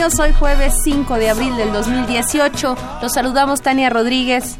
[0.00, 2.74] Hoy jueves 5 de abril del 2018.
[3.02, 4.56] Los saludamos Tania Rodríguez.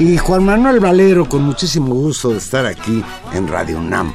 [0.00, 4.12] Y Juan Manuel Valero, con muchísimo gusto de estar aquí en Radio NAM.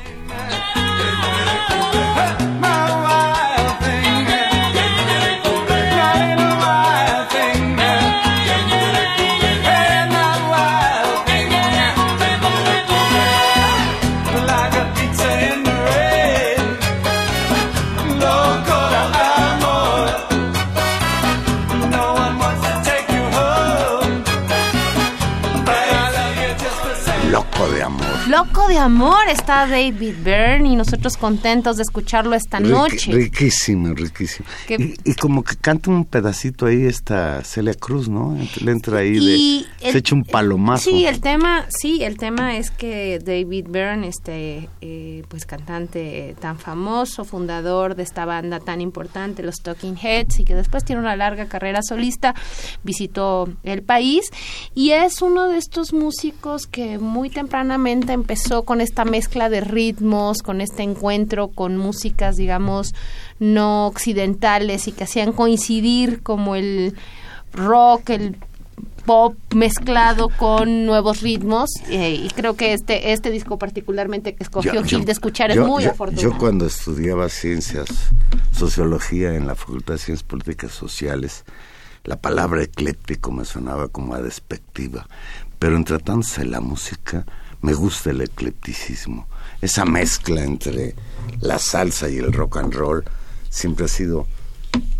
[28.77, 33.11] De amor está David Byrne y nosotros contentos de escucharlo esta noche.
[33.11, 34.47] Riquísimo, riquísimo.
[34.69, 38.37] Y, como que canta un pedacito ahí esta Celia Cruz, ¿no?
[38.61, 39.91] Le entra ahí de...
[39.91, 40.91] se echa un palomazo.
[40.91, 46.59] Sí, el tema, sí, el tema es que David Byrne, este, eh, pues cantante tan
[46.59, 51.15] famoso, fundador de esta banda tan importante, los Talking Heads, y que después tiene una
[51.15, 52.35] larga carrera solista,
[52.83, 54.29] visitó el país
[54.75, 60.43] y es uno de estos músicos que muy tempranamente empezó con esta mezcla de ritmos,
[60.43, 62.93] con este encuentro con músicas, digamos,
[63.39, 66.93] no occidentales y que hacían coincidir como el
[67.53, 68.35] rock, el
[69.05, 74.83] pop mezclado con nuevos ritmos eh, y creo que este este disco particularmente que escogió
[74.83, 76.29] Gil de escuchar es muy afortunado.
[76.29, 77.87] Yo cuando estudiaba ciencias,
[78.51, 81.45] sociología en la Facultad de Ciencias Políticas Sociales,
[82.03, 85.07] la palabra ecléptico me sonaba como a despectiva,
[85.57, 87.25] pero en tratándose de la música,
[87.61, 89.27] me gusta el eclecticismo.
[89.61, 90.95] Esa mezcla entre
[91.39, 93.03] la salsa y el rock and roll
[93.49, 94.27] siempre ha sido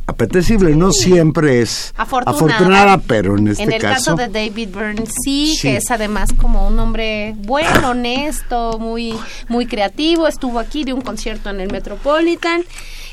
[0.08, 3.70] apetecible, no siempre es afortunada, pero en este caso...
[3.70, 8.80] En el caso, de David Byrne sí, que es además como un hombre bueno, honesto,
[8.80, 9.14] muy,
[9.50, 12.64] muy creativo, estuvo aquí de un concierto en el Metropolitan.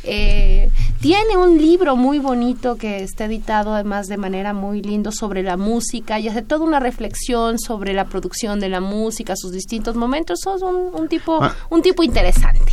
[0.05, 0.71] Eh,
[1.05, 5.59] tiene un libro muy bonito que está editado además de manera muy lindo sobre la
[5.59, 10.41] música y hace toda una reflexión sobre la producción de la música, sus distintos momentos.
[10.43, 11.55] Sos un, tipo ah.
[11.69, 12.73] un tipo interesante.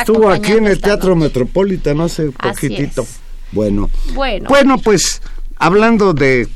[0.00, 3.06] estuvo aquí en el Teatro Metropolitano hace poquitito.
[3.52, 3.88] Bueno.
[4.14, 4.48] bueno.
[4.48, 5.22] Bueno, pues
[5.54, 6.48] hablando de,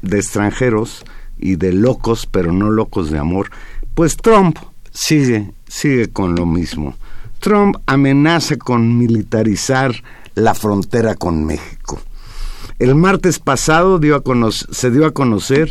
[0.00, 1.02] de extranjeros
[1.40, 3.50] y de locos, pero no locos de amor,
[3.94, 4.58] pues Trump
[4.92, 6.94] sigue, sigue con lo mismo.
[7.44, 9.94] Trump amenaza con militarizar
[10.34, 12.00] la frontera con México.
[12.78, 14.00] El martes pasado
[14.50, 15.68] se dio a conocer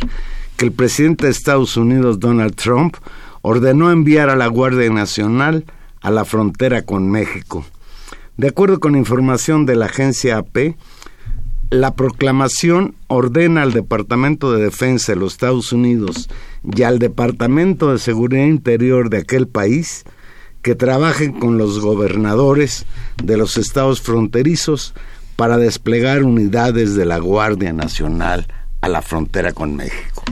[0.56, 2.94] que el presidente de Estados Unidos, Donald Trump,
[3.42, 5.64] ordenó enviar a la Guardia Nacional
[6.00, 7.64] a la frontera con México.
[8.36, 10.76] De acuerdo con información de la agencia AP,
[11.70, 16.30] la proclamación ordena al Departamento de Defensa de los Estados Unidos
[16.62, 20.04] y al Departamento de Seguridad Interior de aquel país
[20.64, 22.86] que trabajen con los gobernadores
[23.22, 24.94] de los estados fronterizos
[25.36, 28.46] para desplegar unidades de la Guardia Nacional
[28.80, 30.24] a la frontera con México.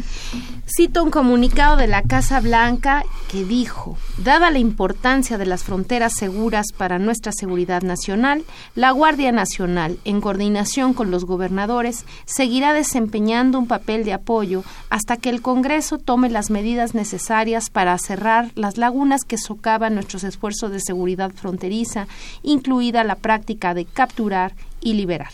[0.74, 6.14] Cito un comunicado de la Casa Blanca que dijo, dada la importancia de las fronteras
[6.14, 8.42] seguras para nuestra seguridad nacional,
[8.74, 15.18] la Guardia Nacional, en coordinación con los gobernadores, seguirá desempeñando un papel de apoyo hasta
[15.18, 20.70] que el Congreso tome las medidas necesarias para cerrar las lagunas que socavan nuestros esfuerzos
[20.70, 22.06] de seguridad fronteriza,
[22.42, 25.32] incluida la práctica de capturar y liberar.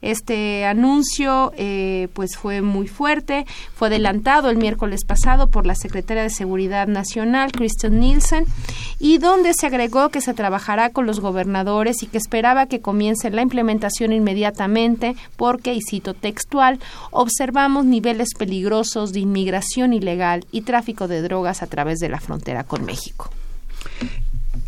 [0.00, 6.22] Este anuncio eh, pues fue muy fuerte, fue adelantado el miércoles pasado por la secretaria
[6.22, 8.44] de Seguridad Nacional, Kristen Nielsen,
[8.98, 13.30] y donde se agregó que se trabajará con los gobernadores y que esperaba que comience
[13.30, 16.78] la implementación inmediatamente porque, y cito textual,
[17.10, 22.64] observamos niveles peligrosos de inmigración ilegal y tráfico de drogas a través de la frontera
[22.64, 23.30] con México.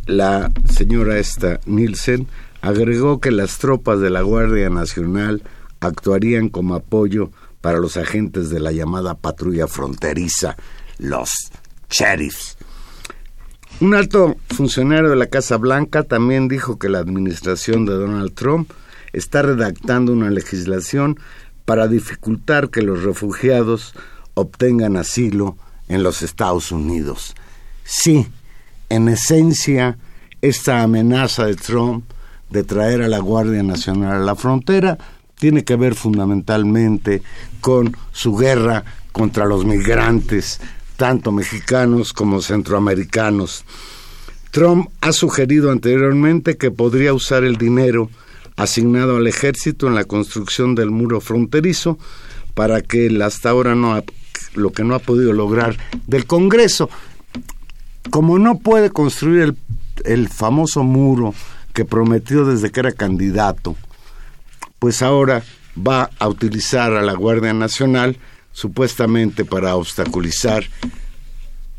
[0.07, 2.27] La señora esta Nielsen
[2.63, 5.43] Agregó que las tropas de la Guardia Nacional
[5.81, 7.31] actuarían como apoyo
[7.61, 10.57] para los agentes de la llamada patrulla fronteriza,
[10.99, 11.31] los
[11.91, 12.57] sheriffs.
[13.81, 18.71] Un alto funcionario de la Casa Blanca también dijo que la administración de Donald Trump
[19.13, 21.19] está redactando una legislación
[21.65, 23.95] para dificultar que los refugiados
[24.35, 25.57] obtengan asilo
[25.89, 27.35] en los Estados Unidos.
[27.85, 28.27] Sí,
[28.89, 29.99] en esencia,
[30.43, 32.05] esta amenaza de Trump
[32.51, 34.99] de traer a la Guardia Nacional a la frontera
[35.41, 37.23] tiene que ver fundamentalmente
[37.61, 40.61] con su guerra contra los migrantes,
[40.97, 43.65] tanto mexicanos como centroamericanos.
[44.51, 48.11] Trump ha sugerido anteriormente que podría usar el dinero
[48.57, 51.99] asignado al ejército en la construcción del muro fronterizo
[52.55, 54.03] para que hasta ahora no
[54.55, 56.91] lo que no ha podido lograr del Congreso.
[58.11, 59.57] Como no puede construir el,
[60.05, 61.33] el famoso muro
[61.73, 63.77] que prometió desde que era candidato,
[64.79, 65.43] pues ahora
[65.77, 68.19] va a utilizar a la Guardia Nacional
[68.53, 70.65] supuestamente para obstaculizar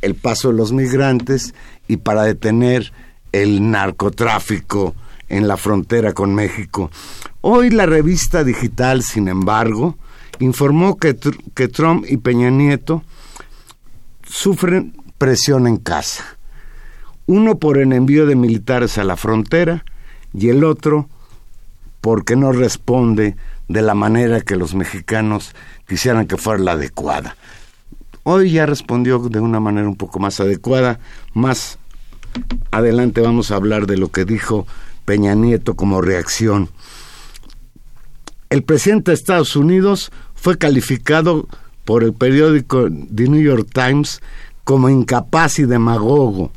[0.01, 1.53] el paso de los migrantes
[1.88, 2.91] y para detener
[3.31, 4.95] el narcotráfico
[5.29, 6.89] en la frontera con México.
[7.41, 9.97] Hoy la revista digital, sin embargo,
[10.39, 11.17] informó que,
[11.53, 13.03] que Trump y Peña Nieto
[14.23, 16.37] sufren presión en casa
[17.31, 19.86] uno por el envío de militares a la frontera
[20.33, 21.07] y el otro
[22.01, 23.38] porque no responde
[23.69, 25.56] de la manera que los mexicanos
[25.88, 27.38] quisieran que fuera la adecuada.
[28.24, 31.00] Hoy ya respondió de una manera un poco más adecuada.
[31.33, 31.80] Más
[32.69, 34.68] adelante vamos a hablar de lo que dijo
[35.06, 36.69] Peña Nieto como reacción.
[38.50, 41.48] El presidente de Estados Unidos fue calificado
[41.86, 44.22] por el periódico The New York Times
[44.66, 46.51] como incapaz y demagogo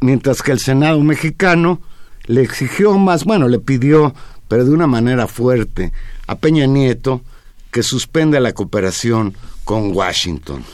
[0.00, 1.80] mientras que el Senado mexicano
[2.26, 4.14] le exigió más, bueno, le pidió,
[4.48, 5.92] pero de una manera fuerte,
[6.26, 7.22] a Peña Nieto
[7.70, 10.64] que suspenda la cooperación con Washington.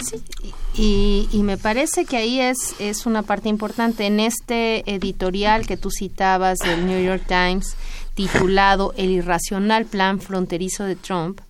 [0.00, 0.22] Sí,
[0.74, 4.06] y, y, me parece que ahí es, es una parte importante.
[4.06, 7.74] En este editorial que tú citabas del New York Times,
[8.14, 11.40] titulado El irracional plan fronterizo de Trump,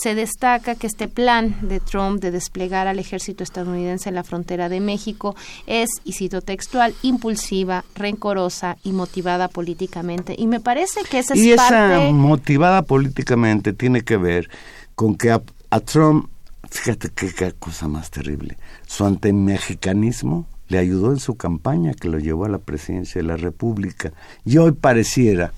[0.00, 4.68] se destaca que este plan de Trump de desplegar al ejército estadounidense en la frontera
[4.68, 5.34] de México
[5.66, 10.34] es, y cito textual, impulsiva, rencorosa y motivada políticamente.
[10.36, 14.50] Y me parece que esa es y esa motivada políticamente tiene que ver
[14.94, 15.40] con que a,
[15.80, 16.28] Trump,
[16.70, 22.44] fíjate qué, cosa más terrible, su antimexicanismo le ayudó en su campaña que lo llevó
[22.44, 24.12] a la presidencia de la República
[24.44, 25.52] y hoy pareciera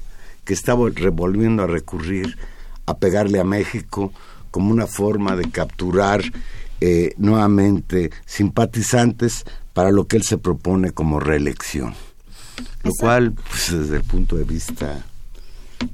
[0.45, 2.37] que estaba revolviendo a recurrir
[2.89, 4.13] a pegarle a México
[4.51, 6.23] como una forma de capturar
[6.81, 11.95] eh, nuevamente simpatizantes para lo que él se propone como reelección.
[12.83, 15.05] Lo cual, pues, desde el punto de vista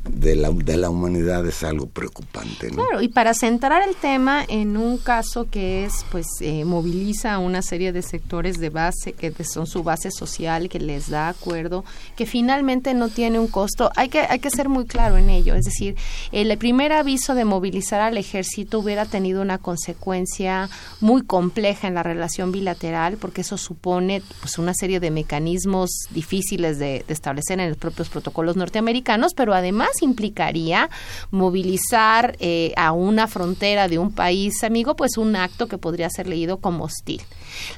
[0.09, 2.69] de la, de la humanidad es algo preocupante.
[2.69, 7.39] Claro, y para centrar el tema en un caso que es, pues, eh, moviliza a
[7.39, 11.85] una serie de sectores de base, que son su base social, que les da acuerdo,
[12.17, 15.55] que finalmente no tiene un costo, hay que, hay que ser muy claro en ello.
[15.55, 15.97] Es decir,
[16.33, 22.03] el primer aviso de movilizar al ejército hubiera tenido una consecuencia muy compleja en la
[22.03, 27.69] relación bilateral, porque eso supone, pues, una serie de mecanismos difíciles de, de establecer en
[27.69, 30.89] los propios protocolos norteamericanos, pero además más implicaría
[31.31, 36.27] movilizar eh, a una frontera de un país amigo, pues un acto que podría ser
[36.27, 37.23] leído como hostil.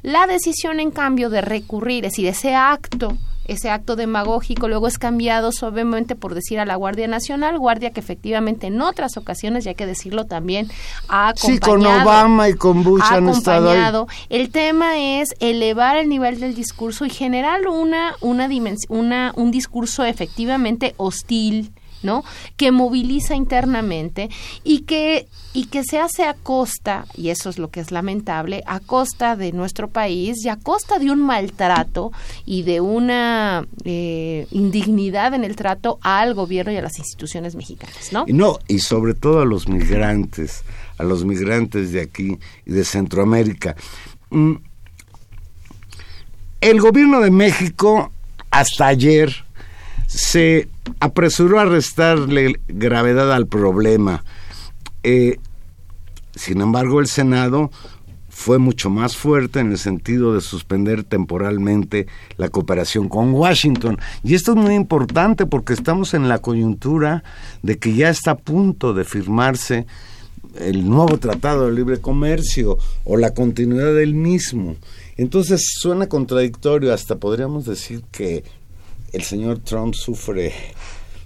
[0.02, 4.98] La decisión, en cambio, de recurrir, es decir, ese acto ese acto demagógico luego es
[4.98, 9.70] cambiado suavemente por decir a la Guardia Nacional, guardia que efectivamente en otras ocasiones, ya
[9.70, 10.68] hay que decirlo también,
[11.08, 11.54] ha acompañado.
[11.54, 14.06] Sí, con Obama y con Bush han estado ahí.
[14.28, 18.48] El tema es elevar el nivel del discurso y generar una, una,
[18.88, 21.72] una un discurso efectivamente hostil,
[22.56, 24.30] Que moviliza internamente
[24.64, 28.62] y que y que se hace a costa, y eso es lo que es lamentable,
[28.66, 32.12] a costa de nuestro país y a costa de un maltrato
[32.44, 38.12] y de una eh, indignidad en el trato al gobierno y a las instituciones mexicanas,
[38.12, 38.26] ¿no?
[38.28, 40.62] No, y sobre todo a los migrantes,
[40.98, 43.76] a los migrantes de aquí y de Centroamérica.
[44.28, 44.56] Mm,
[46.60, 48.12] el gobierno de México
[48.50, 49.45] hasta ayer
[50.06, 50.68] se
[51.00, 54.25] apresuró a restarle gravedad al problema.
[55.02, 55.38] Eh,
[56.34, 57.70] sin embargo, el Senado
[58.28, 63.98] fue mucho más fuerte en el sentido de suspender temporalmente la cooperación con Washington.
[64.22, 67.25] Y esto es muy importante porque estamos en la coyuntura
[67.62, 69.86] de que ya está a punto de firmarse
[70.60, 74.76] el nuevo Tratado de Libre Comercio o la continuidad del mismo.
[75.16, 78.44] Entonces suena contradictorio, hasta podríamos decir que
[79.12, 80.52] el señor Trump sufre,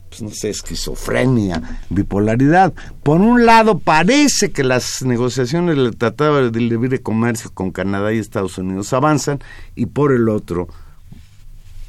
[0.09, 2.73] pues no sé, esquizofrenia, bipolaridad.
[3.03, 8.19] Por un lado, parece que las negociaciones del Tratado de Libre Comercio con Canadá y
[8.19, 9.41] Estados Unidos avanzan,
[9.75, 10.69] y por el otro,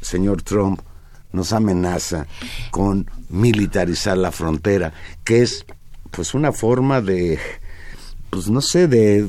[0.01, 0.81] señor Trump
[1.31, 2.27] nos amenaza
[2.71, 4.93] con militarizar la frontera,
[5.23, 5.65] que es
[6.11, 7.39] pues una forma de
[8.31, 9.27] pues no sé, de,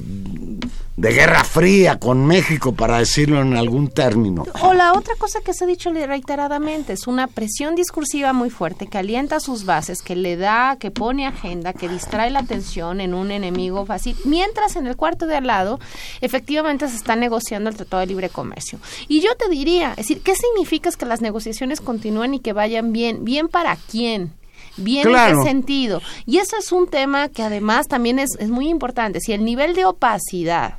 [0.96, 4.46] de guerra fría con México, para decirlo en algún término.
[4.62, 8.86] O la otra cosa que se ha dicho reiteradamente es una presión discursiva muy fuerte
[8.86, 13.12] que alienta sus bases, que le da, que pone agenda, que distrae la atención en
[13.12, 15.80] un enemigo fácil, mientras en el cuarto de al lado
[16.20, 18.78] efectivamente se está negociando el Tratado de Libre Comercio.
[19.08, 22.92] Y yo te diría, es decir, ¿qué significa que las negociaciones continúen y que vayan
[22.92, 23.24] bien?
[23.24, 24.32] ¿Bien para quién?
[24.76, 26.00] Bien en qué sentido.
[26.26, 29.20] Y eso es un tema que además también es, es muy importante.
[29.20, 30.78] Si el nivel de opacidad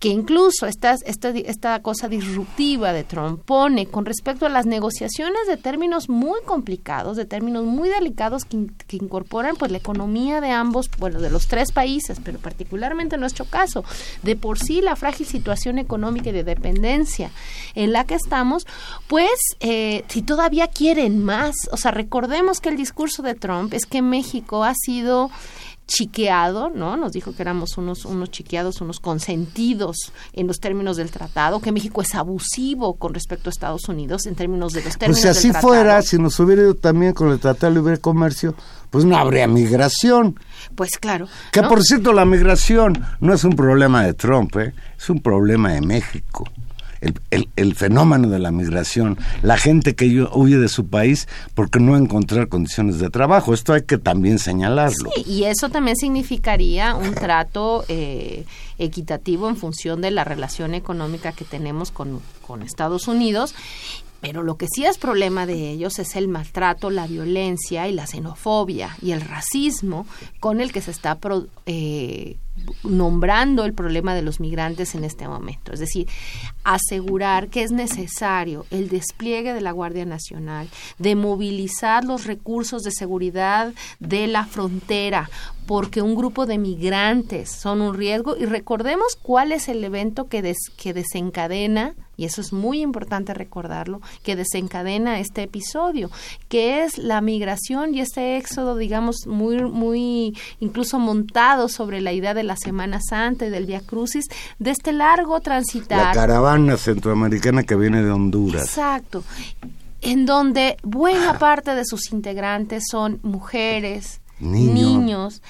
[0.00, 5.46] que incluso esta, esta, esta cosa disruptiva de Trump pone con respecto a las negociaciones
[5.46, 10.52] de términos muy complicados, de términos muy delicados que, que, incorporan pues la economía de
[10.52, 13.84] ambos, bueno, de los tres países, pero particularmente en nuestro caso,
[14.22, 17.30] de por sí la frágil situación económica y de dependencia
[17.74, 18.66] en la que estamos,
[19.06, 23.84] pues eh, si todavía quieren más, o sea, recordemos que el discurso de Trump es
[23.84, 25.30] que México ha sido
[25.90, 26.96] chiqueado, ¿no?
[26.96, 31.72] Nos dijo que éramos unos, unos chiqueados, unos consentidos en los términos del tratado, que
[31.72, 35.48] México es abusivo con respecto a Estados Unidos en términos de los términos pues si
[35.48, 38.54] así fuera, si nos hubiera ido también con el Tratado de Libre Comercio,
[38.90, 40.38] pues no habría migración.
[40.76, 41.26] Pues claro.
[41.50, 44.72] Que por cierto, la migración no es un problema de Trump, ¿eh?
[44.96, 46.44] es un problema de México
[47.00, 51.96] el, el, fenómeno de la migración, la gente que huye de su país porque no
[51.96, 53.54] encontrar condiciones de trabajo.
[53.54, 55.10] Esto hay que también señalarlo.
[55.14, 58.44] Sí, y eso también significaría un trato eh,
[58.78, 63.54] equitativo en función de la relación económica que tenemos con, con Estados Unidos
[64.20, 68.06] pero lo que sí es problema de ellos es el maltrato, la violencia y la
[68.06, 70.06] xenofobia y el racismo
[70.40, 71.18] con el que se está
[71.66, 72.36] eh,
[72.84, 75.72] nombrando el problema de los migrantes en este momento.
[75.72, 76.08] Es decir,
[76.64, 82.90] asegurar que es necesario el despliegue de la Guardia Nacional, de movilizar los recursos de
[82.90, 85.30] seguridad de la frontera,
[85.66, 90.54] porque un grupo de migrantes son un riesgo y recordemos cuál es el evento que,
[90.76, 96.10] que desencadena, y eso es muy importante recordarlo, que desencadena este episodio,
[96.50, 102.34] que es la migración y este éxodo, digamos, muy, muy incluso montado sobre la idea
[102.34, 104.26] de la Semana Santa y del Via Crucis,
[104.58, 106.08] de este largo transitar.
[106.08, 108.64] La caravana centroamericana que viene de Honduras.
[108.64, 109.24] Exacto
[110.02, 115.42] en donde buena parte de sus integrantes son mujeres, niños.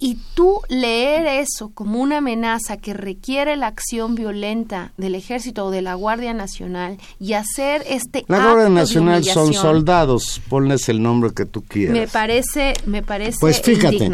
[0.00, 5.70] Y tú leer eso como una amenaza que requiere la acción violenta del ejército o
[5.72, 11.32] de la Guardia Nacional y hacer este La Guardia Nacional son soldados, ponles el nombre
[11.34, 11.96] que tú quieras.
[11.96, 14.08] Me parece, me parece pues fíjate,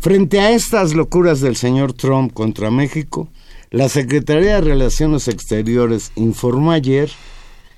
[0.00, 3.28] Frente a estas locuras del señor Trump contra México,
[3.70, 7.08] la Secretaría de Relaciones Exteriores informó ayer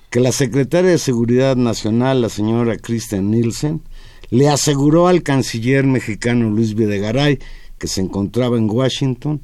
[0.09, 3.83] que la secretaria de Seguridad Nacional, la señora Kristen Nielsen,
[4.31, 7.39] le aseguró al canciller mexicano Luis Videgaray,
[7.79, 9.43] que se encontraba en Washington,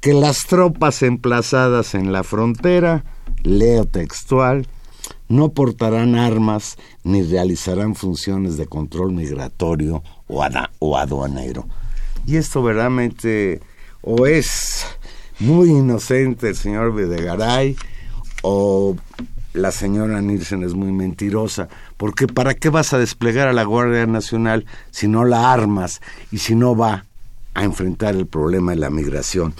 [0.00, 3.04] que las tropas emplazadas en la frontera,
[3.42, 4.66] leo textual,
[5.28, 11.66] no portarán armas ni realizarán funciones de control migratorio o, aduanero.
[12.26, 13.60] Y esto verdaderamente
[14.02, 14.86] o es
[15.40, 17.76] muy inocente el señor Videgaray
[18.42, 18.96] o
[19.54, 24.04] la señora Nielsen es muy mentirosa, porque ¿para qué vas a desplegar a la Guardia
[24.06, 27.06] Nacional si no la armas y si no va
[27.54, 29.54] a enfrentar el problema de la migración?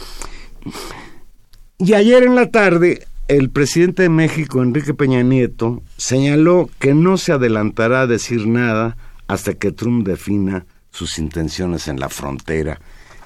[1.78, 7.16] Y ayer en la tarde, el presidente de México, Enrique Peña Nieto, señaló que no
[7.16, 8.96] se adelantará a decir nada
[9.28, 12.80] hasta que Trump defina sus intenciones en la frontera.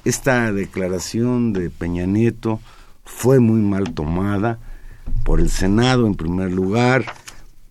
[0.04, 2.60] Esta declaración de Peña Nieto
[3.04, 4.58] fue muy mal tomada
[5.28, 7.04] por el Senado en primer lugar,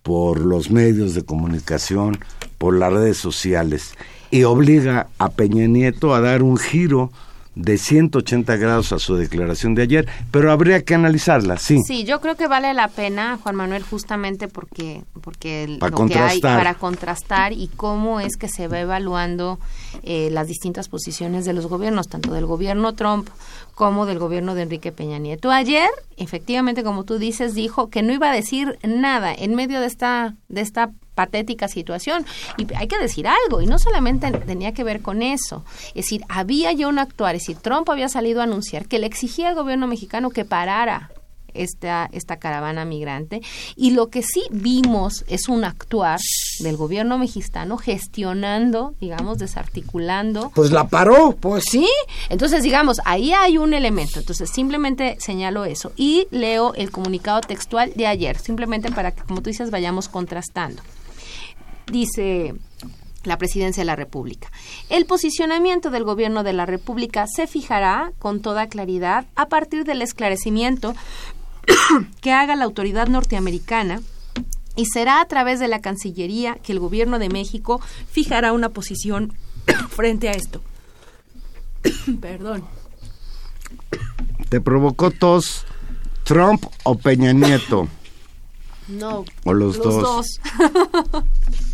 [0.04, 2.16] por los medios de comunicación,
[2.56, 3.96] por las redes sociales
[4.30, 7.10] y obliga a Peña Nieto a dar un giro
[7.58, 11.80] de 180 grados a su declaración de ayer, pero habría que analizarla, sí.
[11.84, 16.40] Sí, yo creo que vale la pena, Juan Manuel, justamente porque porque para lo contrastar.
[16.40, 19.58] que hay para contrastar y cómo es que se va evaluando
[20.04, 23.28] eh, las distintas posiciones de los gobiernos, tanto del gobierno Trump
[23.74, 25.50] como del gobierno de Enrique Peña Nieto.
[25.50, 29.86] Ayer, efectivamente, como tú dices, dijo que no iba a decir nada en medio de
[29.86, 32.24] esta de esta patética situación.
[32.58, 35.64] Y hay que decir algo, y no solamente tenía que ver con eso.
[35.88, 39.06] Es decir, había ya un actuar, es decir, Trump había salido a anunciar que le
[39.08, 41.10] exigía al gobierno mexicano que parara
[41.54, 43.42] esta, esta caravana migrante.
[43.74, 46.20] Y lo que sí vimos es un actuar
[46.60, 50.52] del gobierno mexicano gestionando, digamos, desarticulando.
[50.54, 51.36] Pues la paró.
[51.40, 51.88] Pues sí.
[52.28, 54.20] Entonces, digamos, ahí hay un elemento.
[54.20, 55.92] Entonces, simplemente señalo eso.
[55.96, 60.80] Y leo el comunicado textual de ayer, simplemente para que, como tú dices, vayamos contrastando.
[61.90, 62.54] Dice
[63.24, 64.50] la presidencia de la República.
[64.88, 70.02] El posicionamiento del gobierno de la República se fijará con toda claridad a partir del
[70.02, 70.94] esclarecimiento
[72.20, 74.00] que haga la autoridad norteamericana
[74.76, 77.80] y será a través de la Cancillería que el gobierno de México
[78.10, 79.32] fijará una posición
[79.90, 80.62] frente a esto.
[82.20, 82.64] Perdón.
[84.48, 85.66] ¿Te provocó tos
[86.24, 87.88] Trump o Peña Nieto?
[88.86, 89.24] No.
[89.44, 90.02] O los, dos.
[90.02, 90.40] dos.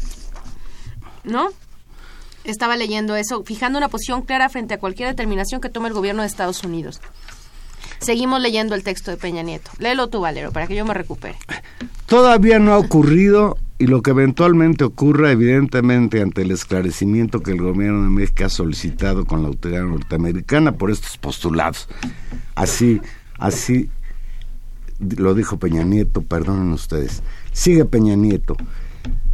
[1.25, 1.49] ¿No?
[2.45, 6.23] Estaba leyendo eso, fijando una posición clara frente a cualquier determinación que tome el gobierno
[6.23, 7.00] de Estados Unidos.
[8.00, 9.71] Seguimos leyendo el texto de Peña Nieto.
[9.78, 11.37] Léelo tú, Valero, para que yo me recupere.
[12.07, 17.62] Todavía no ha ocurrido y lo que eventualmente ocurra, evidentemente, ante el esclarecimiento que el
[17.62, 21.88] gobierno de México ha solicitado con la autoridad norteamericana por estos postulados.
[22.54, 23.00] Así,
[23.38, 23.88] así
[24.99, 27.23] lo dijo Peña Nieto, perdonen ustedes.
[27.52, 28.57] Sigue Peña Nieto.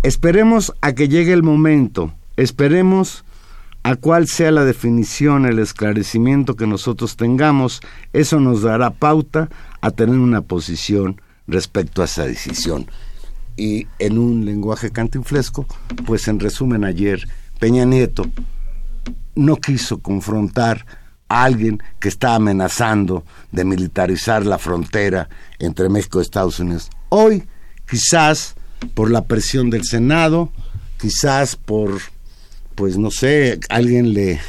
[0.02, 3.22] Esperemos a que llegue el momento, esperemos
[3.82, 7.82] a cuál sea la definición, el esclarecimiento que nosotros tengamos,
[8.14, 9.50] eso nos dará pauta
[9.82, 12.86] a tener una posición respecto a esa decisión.
[13.58, 15.66] Y en un lenguaje cantinflesco,
[16.06, 18.24] pues en resumen ayer, Peña Nieto
[19.34, 20.86] no quiso confrontar
[21.28, 26.88] a alguien que está amenazando de militarizar la frontera entre México y Estados Unidos.
[27.10, 27.46] Hoy,
[27.86, 28.54] quizás
[28.94, 30.50] por la presión del Senado,
[31.00, 32.00] quizás por,
[32.74, 34.40] pues no sé, alguien le,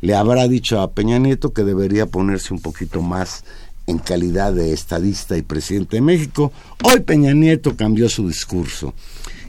[0.00, 3.44] le habrá dicho a Peña Nieto que debería ponerse un poquito más
[3.86, 6.52] en calidad de estadista y presidente de México.
[6.82, 8.94] Hoy Peña Nieto cambió su discurso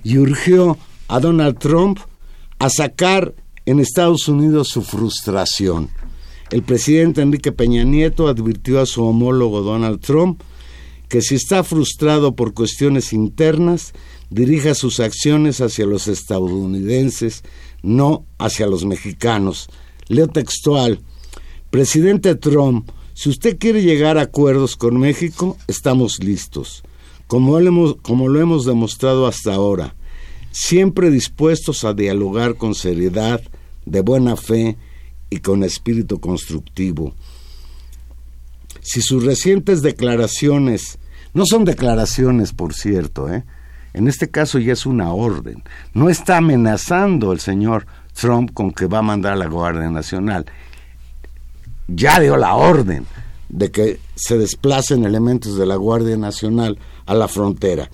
[0.03, 1.99] y urgió a Donald Trump
[2.59, 3.33] a sacar
[3.65, 5.89] en Estados Unidos su frustración.
[6.49, 10.41] El presidente Enrique Peña Nieto advirtió a su homólogo Donald Trump
[11.07, 13.93] que si está frustrado por cuestiones internas,
[14.31, 17.43] dirija sus acciones hacia los estadounidenses,
[17.83, 19.67] no hacia los mexicanos.
[20.07, 21.01] Leo textual.
[21.69, 26.83] Presidente Trump, si usted quiere llegar a acuerdos con México, estamos listos,
[27.27, 29.95] como lo hemos, demostrado hasta ahora,
[30.51, 33.41] siempre dispuestos a dialogar con seriedad,
[33.85, 34.77] de buena fe
[35.29, 37.15] y con espíritu constructivo.
[38.81, 40.99] Si sus recientes declaraciones,
[41.33, 43.43] no son declaraciones, por cierto, ¿eh?
[43.93, 48.87] En este caso ya es una orden, no está amenazando el señor Trump con que
[48.87, 50.45] va a mandar a la Guardia Nacional,
[51.87, 53.05] ya dio la orden
[53.49, 57.89] de que se desplacen elementos de la Guardia Nacional a la frontera.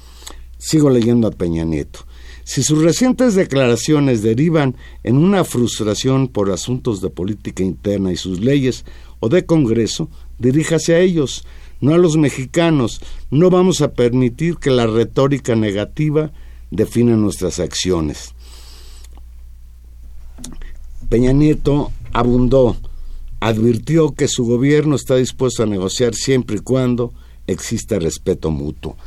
[0.57, 2.01] Sigo leyendo a Peña Nieto.
[2.43, 8.39] Si sus recientes declaraciones derivan en una frustración por asuntos de política interna y sus
[8.39, 8.86] leyes
[9.19, 11.45] o de Congreso, diríjase a ellos,
[11.81, 13.01] no a los mexicanos.
[13.31, 16.31] No vamos a permitir que la retórica negativa
[16.71, 18.33] defina nuestras acciones.
[21.09, 22.75] Peña Nieto abundó,
[23.39, 27.13] advirtió que su gobierno está dispuesto a negociar siempre y cuando
[27.47, 28.97] exista respeto mutuo.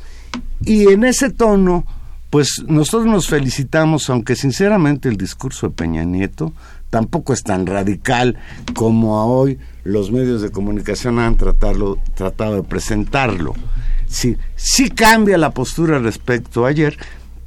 [0.64, 1.84] Y en ese tono,
[2.30, 6.54] pues nosotros nos felicitamos, aunque sinceramente el discurso de Peña Nieto
[6.90, 8.36] tampoco es tan radical
[8.74, 13.54] como hoy los medios de comunicación han tratado, tratado de presentarlo.
[14.06, 16.98] Sí, sí cambia la postura respecto a ayer,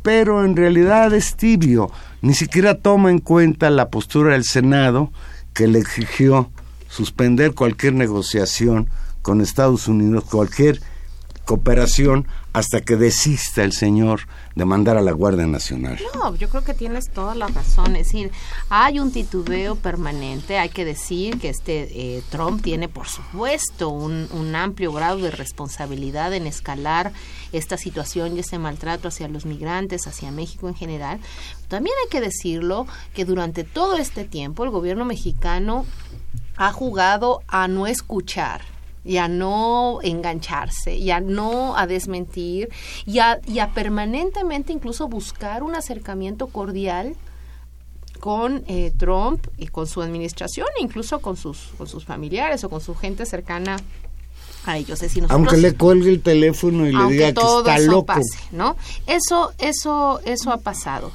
[0.01, 1.91] pero en realidad es tibio.
[2.21, 5.11] Ni siquiera toma en cuenta la postura del Senado
[5.53, 6.49] que le exigió
[6.87, 8.89] suspender cualquier negociación
[9.21, 10.79] con Estados Unidos, cualquier
[11.45, 14.21] cooperación hasta que desista el señor
[14.55, 15.99] de mandar a la Guardia Nacional.
[16.13, 17.95] No, yo creo que tienes toda la razón.
[17.95, 18.31] Es decir,
[18.69, 20.59] hay un titubeo permanente.
[20.59, 25.31] Hay que decir que este eh, Trump tiene, por supuesto, un, un amplio grado de
[25.31, 27.11] responsabilidad en escalar
[27.51, 31.19] esta situación y ese maltrato hacia los migrantes, hacia México en general.
[31.67, 35.85] También hay que decirlo que durante todo este tiempo el gobierno mexicano
[36.55, 38.72] ha jugado a no escuchar
[39.05, 42.69] y a no engancharse, y a no a desmentir,
[43.05, 47.15] y a, y a permanentemente incluso buscar un acercamiento cordial
[48.19, 52.79] con eh, Trump y con su administración, incluso con sus, con sus familiares o con
[52.79, 53.75] su gente cercana
[54.65, 54.91] a ellos.
[55.03, 58.05] Es decir, Aunque le cuelgue el teléfono y le diga que está eso loco.
[58.05, 58.77] pase, ¿no?
[59.07, 61.11] Eso, eso, eso ha pasado.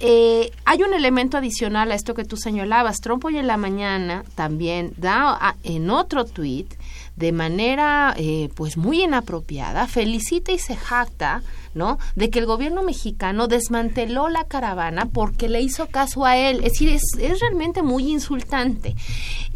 [0.00, 3.00] Eh, hay un elemento adicional a esto que tú señalabas.
[3.02, 6.72] Trump hoy en la mañana también da a- en otro tuit
[7.18, 11.42] de manera eh, pues muy inapropiada, felicita y se jacta,
[11.74, 11.98] ¿no?
[12.14, 16.58] De que el gobierno mexicano desmanteló la caravana porque le hizo caso a él.
[16.58, 18.94] Es decir, es, es realmente muy insultante.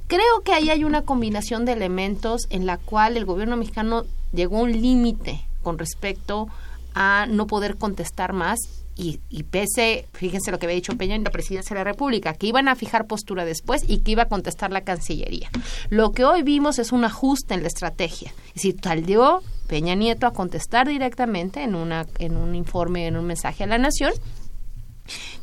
[0.08, 4.58] Creo que ahí hay una combinación de elementos en la cual el gobierno mexicano llegó
[4.58, 6.48] a un límite con respecto
[6.94, 8.58] a no poder contestar más
[8.94, 12.34] y, y pese, fíjense lo que había dicho Peña en la presidencia de la República,
[12.34, 15.50] que iban a fijar postura después y que iba a contestar la Cancillería.
[15.88, 18.32] Lo que hoy vimos es un ajuste en la estrategia.
[18.48, 23.24] Es decir, salió Peña Nieto a contestar directamente en, una, en un informe, en un
[23.24, 24.12] mensaje a la Nación,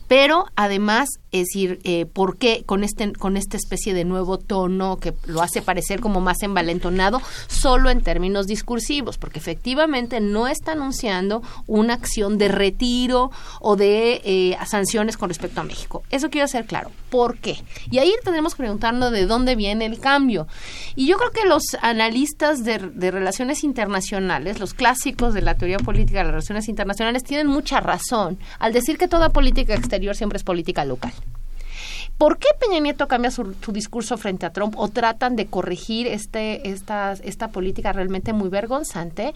[0.10, 4.98] pero además, es decir, eh, ¿por qué con este con esta especie de nuevo tono
[4.98, 9.20] que lo hace parecer como más envalentonado solo en términos discursivos?
[9.20, 13.30] Porque efectivamente no está anunciando una acción de retiro
[13.62, 16.02] o de eh, sanciones con respecto a México.
[16.10, 16.90] Eso quiero ser claro.
[17.12, 17.62] ¿Por qué?
[17.92, 20.48] Y ahí tenemos que preguntarnos de dónde viene el cambio.
[20.96, 25.78] Y yo creo que los analistas de, de relaciones internacionales, los clásicos de la teoría
[25.78, 30.38] política de las relaciones internacionales, tienen mucha razón al decir que toda política exterior siempre
[30.38, 31.14] es política local.
[32.20, 36.70] ¿Por qué Peña Nieto cambia su, discurso frente a Trump o tratan de corregir este,
[36.70, 39.34] esta, esta política realmente muy vergonzante?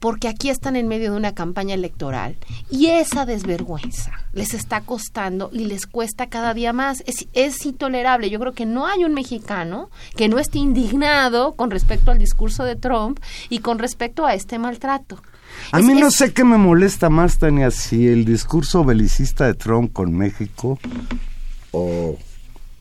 [0.00, 2.36] Porque aquí están en medio de una campaña electoral
[2.70, 7.04] y esa desvergüenza les está costando y les cuesta cada día más.
[7.06, 8.30] Es, es intolerable.
[8.30, 12.64] Yo creo que no hay un mexicano que no esté indignado con respecto al discurso
[12.64, 15.22] de Trump y con respecto a este maltrato.
[15.72, 19.46] A Es- mí no es- sé qué me molesta más, Tania, si el discurso belicista
[19.46, 20.78] de Trump con México
[21.72, 22.18] o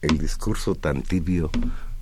[0.01, 1.49] el discurso tan tibio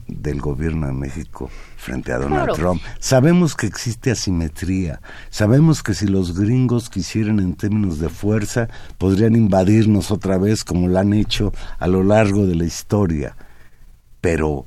[0.07, 2.53] del gobierno de México frente a Donald Claro.
[2.55, 2.81] Trump.
[2.99, 9.35] Sabemos que existe asimetría, sabemos que si los gringos quisieran en términos de fuerza, podrían
[9.35, 13.37] invadirnos otra vez como lo han hecho a lo largo de la historia.
[14.19, 14.65] Pero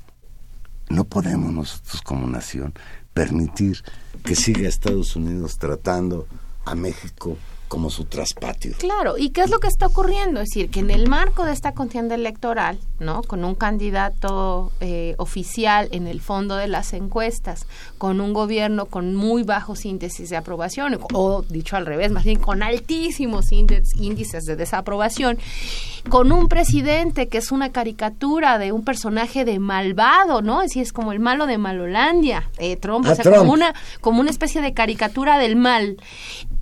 [0.89, 2.73] no podemos nosotros como nación
[3.13, 3.83] permitir
[4.25, 6.27] que siga Estados Unidos tratando
[6.65, 7.37] a México
[7.75, 8.77] como su traspatio.
[8.79, 10.41] Claro, ¿y qué es lo que está ocurriendo?
[10.41, 13.25] Es decir, que en el marco de esta contienda electoral, ¿no?
[13.25, 17.67] Con un candidato eh, oficial en el fondo de las encuestas,
[17.99, 22.39] con un gobierno con muy bajos índices de aprobación, o dicho al revés, más bien
[22.39, 25.37] con altísimos índices, de desaprobación,
[26.09, 30.63] con un presidente que es una caricatura de un personaje de malvado, ¿no?
[30.63, 33.39] Es decir, es como el malo de Malolandia, eh, Trump, o sea, Trump.
[33.39, 35.97] como una como una especie de caricatura del mal,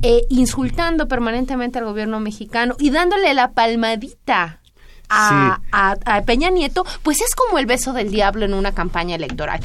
[0.00, 4.61] eh, insultando permanentemente al gobierno mexicano y dándole la palmadita
[5.08, 5.68] a, Sí.
[5.72, 9.60] a- a Peña Nieto, pues es como el beso del diablo en una campaña electoral.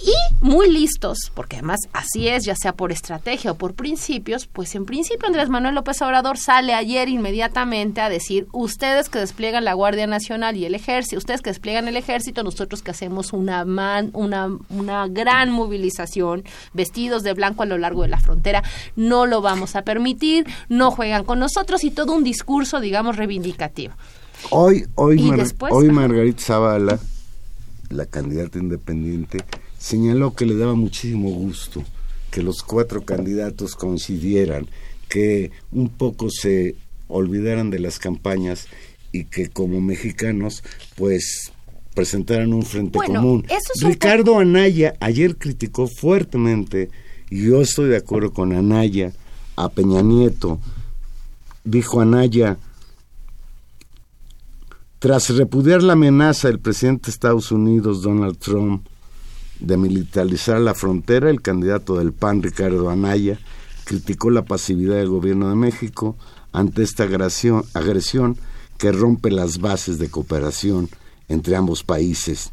[0.00, 4.76] Y muy listos, porque además así es, ya sea por estrategia o por principios, pues
[4.76, 9.72] en principio Andrés Manuel López Obrador sale ayer inmediatamente a decir, ustedes que despliegan la
[9.74, 14.10] Guardia Nacional y el Ejército, ustedes que despliegan el Ejército, nosotros que hacemos una, man-
[14.12, 18.62] una, una gran movilización, vestidos de blanco a lo largo de la frontera,
[18.94, 23.94] no lo vamos a permitir, no juegan con nosotros y todo un discurso, digamos, reivindicativo.
[24.50, 25.88] Hoy, hoy, Y Mar- después, hoy.
[25.90, 26.98] Margarita Zavala,
[27.90, 29.38] la candidata independiente,
[29.78, 31.82] señaló que le daba muchísimo gusto
[32.30, 34.66] que los cuatro candidatos coincidieran,
[35.08, 36.76] que un poco se
[37.08, 38.66] olvidaran de las campañas
[39.12, 40.62] y que como mexicanos,
[40.96, 41.52] pues
[41.94, 43.46] presentaran un frente Bueno, común.
[43.48, 46.90] eso es un Ricardo Anaya ayer criticó fuertemente,
[47.30, 49.12] y yo estoy de acuerdo con Anaya,
[49.56, 50.60] a Peña Nieto.
[51.64, 52.58] Dijo Anaya,
[54.98, 58.86] tras repudiar la amenaza del presidente de Estados Unidos, Donald Trump,
[59.60, 63.38] de militarizar la frontera, el candidato del PAN, Ricardo Anaya,
[63.84, 66.16] criticó la pasividad del gobierno de México
[66.52, 68.36] ante esta agresión,
[68.76, 70.88] que rompe las bases de cooperación
[71.28, 72.52] entre ambos países.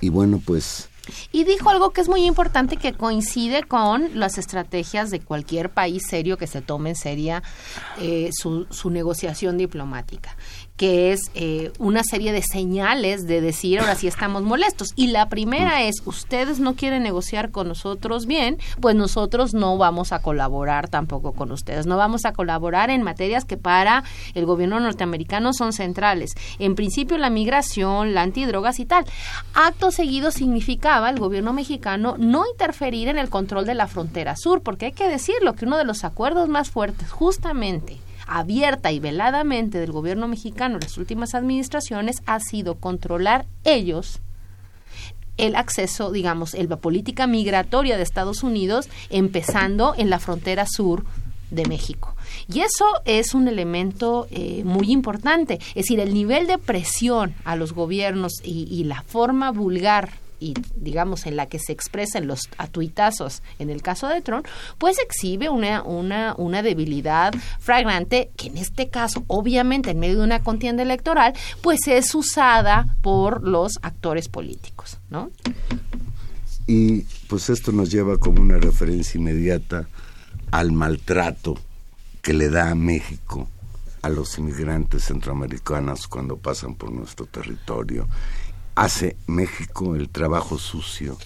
[0.00, 0.88] Y bueno, pues
[1.32, 6.04] Y dijo algo que es muy importante que coincide con las estrategias de cualquier país
[6.08, 7.16] serio que se tome en serio
[8.00, 10.36] eh, su, su negociación diplomática
[10.76, 14.92] que es eh, una serie de señales de decir ahora sí estamos molestos.
[14.94, 20.12] Y la primera es, ustedes no quieren negociar con nosotros bien, pues nosotros no vamos
[20.12, 21.86] a colaborar tampoco con ustedes.
[21.86, 26.34] No vamos a colaborar en materias que para el gobierno norteamericano son centrales.
[26.58, 29.06] En principio la migración, la antidrogas y tal.
[29.54, 30.30] Acto seguido
[31.04, 35.08] el gobierno mexicano no interferir en el control de la frontera sur, porque hay que
[35.08, 40.74] decirlo que uno de los acuerdos más fuertes justamente abierta y veladamente del gobierno mexicano
[40.76, 44.20] en las últimas administraciones ha sido controlar ellos
[45.36, 51.04] el acceso, digamos, el, la política migratoria de Estados Unidos, empezando en la frontera sur
[51.50, 52.16] de México.
[52.52, 55.58] Y eso es un elemento eh, muy importante.
[55.68, 60.54] Es decir, el nivel de presión a los gobiernos y, y la forma vulgar y
[60.74, 64.46] digamos en la que se expresan los atuitazos en el caso de Trump,
[64.78, 70.24] pues exhibe una, una, una debilidad fragrante que en este caso, obviamente en medio de
[70.24, 75.30] una contienda electoral, pues es usada por los actores políticos, ¿no?
[76.66, 79.88] Y pues esto nos lleva como una referencia inmediata
[80.50, 81.56] al maltrato
[82.22, 83.48] que le da a México
[84.02, 88.06] a los inmigrantes centroamericanos cuando pasan por nuestro territorio
[88.76, 91.18] hace México el trabajo sucio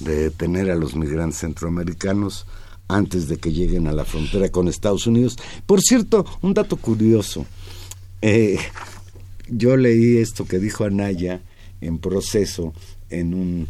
[0.00, 2.46] de detener a los migrantes centroamericanos
[2.88, 5.38] antes de que lleguen a la frontera con Estados Unidos.
[5.64, 7.46] Por cierto, un dato curioso.
[8.20, 8.58] Eh,
[9.48, 11.40] yo leí esto que dijo Anaya
[11.80, 12.74] en proceso
[13.08, 13.68] en un,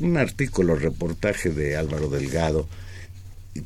[0.00, 2.66] un artículo, reportaje de Álvaro Delgado,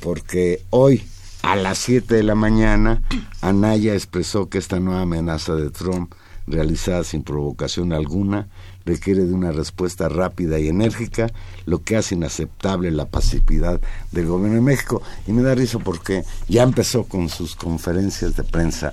[0.01, 1.03] porque hoy
[1.43, 3.03] a las 7 de la mañana
[3.41, 6.13] Anaya expresó que esta nueva amenaza de Trump
[6.51, 8.49] realizada sin provocación alguna,
[8.85, 11.29] requiere de una respuesta rápida y enérgica,
[11.67, 13.81] lo que hace inaceptable la pasividad
[14.13, 15.03] del gobierno de México.
[15.27, 18.93] Y me da risa porque ya empezó con sus conferencias de prensa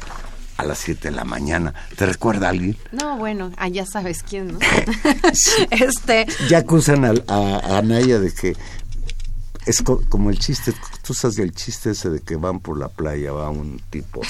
[0.57, 1.73] a las 7 de la mañana.
[1.95, 2.77] ¿Te recuerda alguien?
[2.91, 4.59] No, bueno, ah, ya sabes quién, ¿no?
[5.71, 6.25] este...
[6.49, 8.55] Ya acusan a, a, Anaya de que
[9.65, 13.31] es como el chiste, tú sabes el chiste ese de que van por la playa,
[13.33, 14.21] va un tipo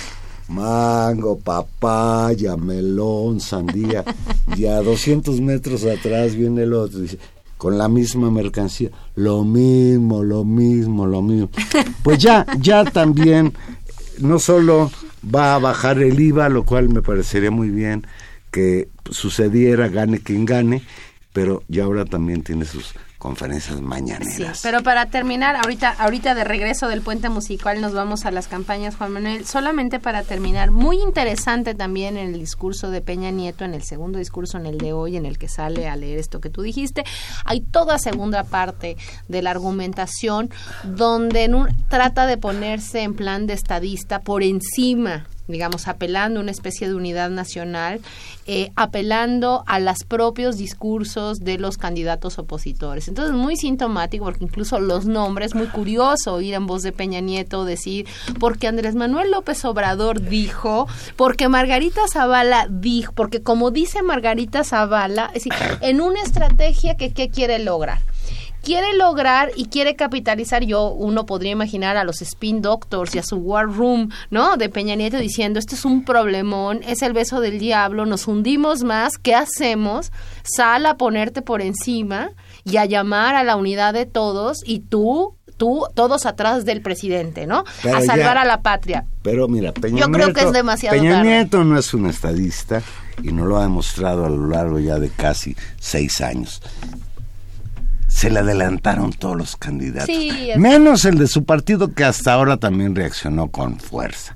[0.47, 4.03] mango, papaya, melón, sandía,
[4.55, 7.17] y a 200 metros atrás viene el otro, dice,
[7.57, 11.49] con la misma mercancía, lo mismo, lo mismo, lo mismo.
[12.03, 13.53] Pues ya, ya también,
[14.19, 14.91] no solo
[15.23, 18.05] va a bajar el IVA, lo cual me parecería muy bien
[18.51, 20.81] que sucediera, gane quien gane,
[21.33, 24.59] pero ya ahora también tiene sus conferencias mañaneras.
[24.59, 28.47] Sí, pero para terminar, ahorita, ahorita de regreso del puente musical nos vamos a las
[28.47, 29.45] campañas, Juan Manuel.
[29.45, 34.19] Solamente para terminar, muy interesante también en el discurso de Peña Nieto, en el segundo
[34.19, 37.03] discurso, en el de hoy, en el que sale a leer esto que tú dijiste,
[37.45, 40.49] hay toda segunda parte de la argumentación
[40.83, 41.49] donde
[41.89, 46.95] trata de ponerse en plan de estadista por encima digamos, apelando a una especie de
[46.95, 47.99] unidad nacional,
[48.45, 53.07] eh, apelando a los propios discursos de los candidatos opositores.
[53.07, 57.65] Entonces, muy sintomático, porque incluso los nombres, muy curioso oír en voz de Peña Nieto
[57.65, 58.05] decir,
[58.39, 65.31] porque Andrés Manuel López Obrador dijo, porque Margarita Zavala dijo, porque como dice Margarita Zavala,
[65.33, 67.99] es decir, en una estrategia que ¿qué quiere lograr?
[68.67, 73.23] Quiere lograr y quiere capitalizar, yo uno podría imaginar a los spin doctors y a
[73.23, 74.57] su war room, ¿no?
[74.57, 78.83] De Peña Nieto diciendo, esto es un problemón, es el beso del diablo, nos hundimos
[78.83, 80.11] más, ¿qué hacemos?
[80.43, 82.31] Sal a ponerte por encima
[82.65, 87.47] y a llamar a la unidad de todos y tú tú, todos atrás del presidente,
[87.47, 87.63] ¿no?
[87.91, 89.05] a salvar a la patria.
[89.21, 92.83] Pero mira, Peña Yo creo que es demasiado Peña Nieto no es un estadista
[93.23, 96.61] y no lo ha demostrado a lo largo ya de casi seis años
[98.17, 100.09] se le adelantaron todos los candidatos.
[100.57, 104.35] menos el de su partido que hasta ahora también reaccionó con fuerza.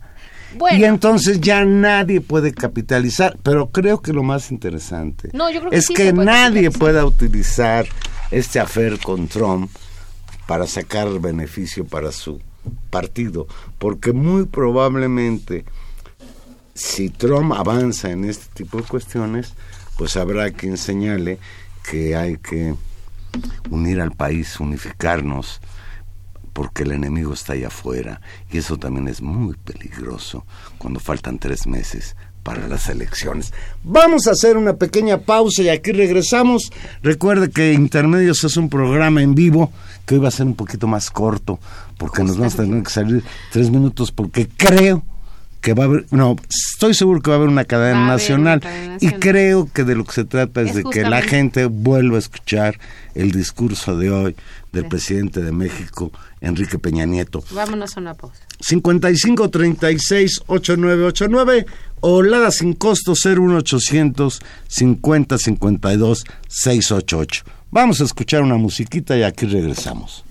[0.69, 5.31] Y entonces ya nadie puede capitalizar, pero creo que lo más interesante
[5.71, 7.87] es que, nadie pueda utilizar
[8.29, 9.71] este afer con Trump
[10.45, 12.39] para sacar beneficio para su
[12.91, 13.47] partido,
[13.79, 15.65] porque muy probablemente
[16.75, 19.55] si Trump avanza en este tipo de cuestiones,
[19.97, 21.39] pues habrá quien señale
[21.89, 22.75] que hay que
[23.69, 25.61] unir al país, unificarnos,
[26.53, 28.21] porque el enemigo está allá afuera.
[28.51, 30.45] Y eso también es muy peligroso
[30.77, 33.53] cuando faltan tres meses para las elecciones.
[33.83, 36.71] Vamos a hacer una pequeña pausa y aquí regresamos.
[37.03, 39.71] Recuerde que Intermedios es un programa en vivo
[40.05, 41.59] que hoy va a ser un poquito más corto
[41.97, 45.03] porque nos vamos a tener que salir tres minutos porque creo
[45.61, 48.59] que va a haber, no, estoy seguro que va a haber una cadena, haber nacional,
[48.63, 51.21] una cadena y creo que de lo que se trata es, Es de que la
[51.21, 52.79] gente vuelva a escuchar
[53.13, 54.35] el discurso de hoy
[54.71, 54.89] del Sí.
[54.89, 57.43] presidente de México, Enrique Peña Nieto.
[57.51, 58.41] Vámonos a una pausa.
[58.59, 61.65] 55 36 8989
[61.99, 67.43] o Lada sin costo 01800 50 52 688.
[67.69, 70.23] Vamos a escuchar una musiquita y aquí regresamos.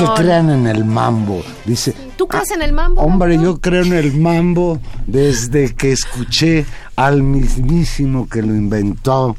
[0.00, 1.94] Que crean en el mambo, dice.
[2.16, 3.00] ¿Tú crees en el mambo?
[3.02, 9.36] Hombre, yo creo en el mambo desde que escuché al mismísimo que lo inventó,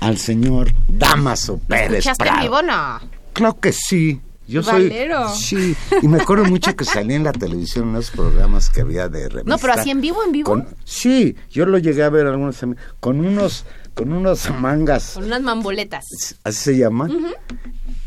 [0.00, 2.42] al señor Damaso Pérez ¿Escuchaste en Prado.
[2.42, 2.62] vivo?
[2.62, 3.00] No.
[3.32, 4.20] Claro que sí.
[4.46, 4.88] Yo soy.
[4.88, 5.28] Valero.
[5.34, 5.76] Sí.
[6.00, 9.28] Y me acuerdo mucho que salía en la televisión en unos programas que había de
[9.28, 9.50] revista.
[9.50, 10.50] No, pero así en vivo, en vivo.
[10.50, 12.56] Con- sí, yo lo llegué a ver algunos
[13.00, 16.04] con unos con unos mangas, Con unas mamboletas.
[16.44, 17.08] así se llama.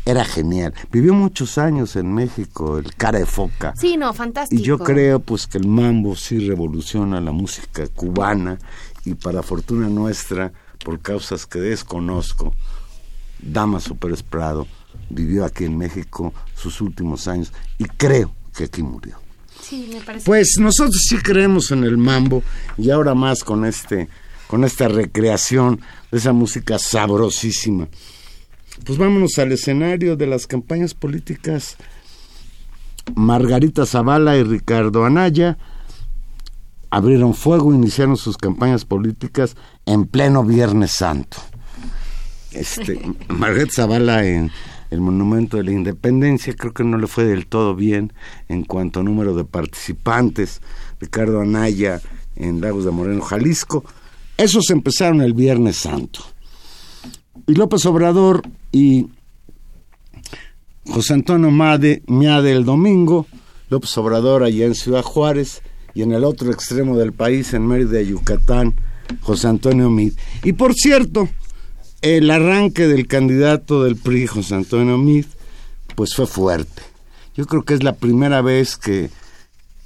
[0.04, 0.74] Era genial.
[0.90, 3.72] Vivió muchos años en México, el cara de foca.
[3.76, 4.60] Sí, no, fantástico.
[4.60, 8.58] Y yo creo pues que el mambo sí revoluciona la música cubana
[9.04, 10.52] y para fortuna nuestra,
[10.84, 12.52] por causas que desconozco,
[13.40, 14.66] Damaso Pérez Prado
[15.08, 19.16] vivió aquí en México sus últimos años y creo que aquí murió.
[19.60, 20.26] Sí, me parece.
[20.26, 22.42] Pues nosotros sí creemos en el mambo
[22.76, 24.08] y ahora más con este
[24.48, 27.88] con esta recreación de esa música sabrosísima.
[28.84, 31.76] Pues vámonos al escenario de las campañas políticas.
[33.14, 35.58] Margarita Zavala y Ricardo Anaya
[36.90, 39.56] abrieron fuego, iniciaron sus campañas políticas
[39.86, 41.38] en pleno Viernes Santo.
[42.52, 44.50] Este, Margarita Zavala en
[44.90, 48.12] el Monumento de la Independencia creo que no le fue del todo bien
[48.48, 50.60] en cuanto a número de participantes.
[51.00, 52.00] Ricardo Anaya
[52.36, 53.84] en Lagos de Moreno, Jalisco.
[54.36, 56.20] Esos empezaron el Viernes Santo.
[57.46, 59.08] Y López Obrador y
[60.86, 63.26] José Antonio Made, Miade el domingo,
[63.68, 65.62] López Obrador allá en Ciudad Juárez
[65.94, 68.74] y en el otro extremo del país, en Mérida, Yucatán,
[69.20, 70.14] José Antonio Mid.
[70.42, 71.28] Y por cierto,
[72.00, 75.26] el arranque del candidato del PRI, José Antonio Mid,
[75.94, 76.82] pues fue fuerte.
[77.34, 79.10] Yo creo que es la primera vez que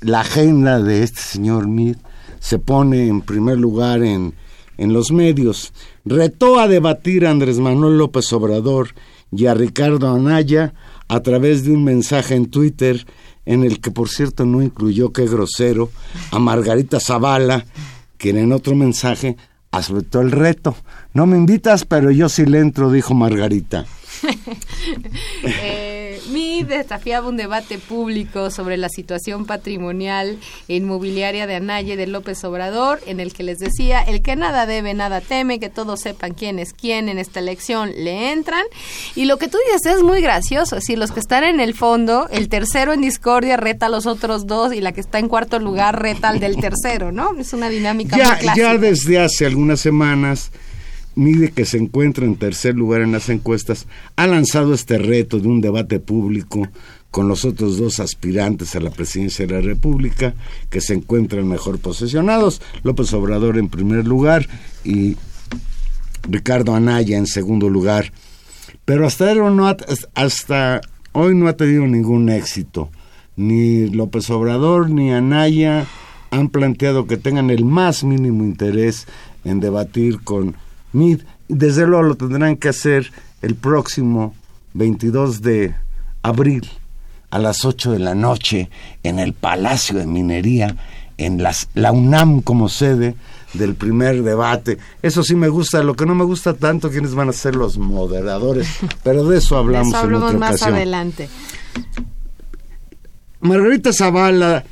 [0.00, 1.96] la agenda de este señor Mid
[2.40, 4.34] se pone en primer lugar en,
[4.78, 5.72] en los medios.
[6.04, 8.94] Retó a debatir a Andrés Manuel López Obrador
[9.32, 10.74] y a Ricardo Anaya
[11.08, 13.06] a través de un mensaje en Twitter
[13.44, 15.90] en el que por cierto no incluyó, qué grosero,
[16.32, 17.64] a Margarita Zavala,
[18.16, 19.36] quien en otro mensaje
[19.70, 20.74] aceptó el reto.
[21.14, 23.86] No me invitas, pero yo sí le entro, dijo Margarita.
[25.42, 25.85] Eh,
[26.62, 30.38] desafiaba un debate público sobre la situación patrimonial
[30.68, 34.36] e inmobiliaria de Anaya y de López Obrador, en el que les decía, el que
[34.36, 38.64] nada debe, nada teme, que todos sepan quién es quién en esta elección, le entran.
[39.14, 42.28] Y lo que tú dices es muy gracioso, decir, los que están en el fondo,
[42.30, 45.58] el tercero en discordia reta a los otros dos y la que está en cuarto
[45.58, 47.38] lugar reta al del tercero, ¿no?
[47.38, 48.54] Es una dinámica ya, muy clásica.
[48.56, 50.50] ya desde hace algunas semanas,
[51.16, 53.86] Mide, que se encuentra en tercer lugar en las encuestas,
[54.16, 56.68] ha lanzado este reto de un debate público
[57.10, 60.34] con los otros dos aspirantes a la presidencia de la República,
[60.68, 64.46] que se encuentran mejor posicionados, López Obrador en primer lugar
[64.84, 65.16] y
[66.28, 68.12] Ricardo Anaya en segundo lugar.
[68.84, 69.76] Pero hasta, no ha-
[70.14, 70.80] hasta
[71.12, 72.90] hoy no ha tenido ningún éxito.
[73.36, 75.86] Ni López Obrador ni Anaya
[76.30, 79.06] han planteado que tengan el más mínimo interés
[79.44, 80.54] en debatir con
[80.96, 81.20] Mid.
[81.48, 84.34] Desde luego lo tendrán que hacer el próximo
[84.74, 85.74] 22 de
[86.22, 86.68] abril
[87.30, 88.70] a las 8 de la noche
[89.02, 90.74] en el Palacio de Minería,
[91.18, 93.14] en las, la UNAM como sede
[93.52, 94.78] del primer debate.
[95.02, 97.78] Eso sí me gusta, lo que no me gusta tanto, quiénes van a ser los
[97.78, 98.68] moderadores,
[99.04, 100.74] pero de eso De hablamos, eso hablamos en otra más ocasión.
[100.76, 101.28] adelante.
[103.40, 104.64] Margarita Zavala,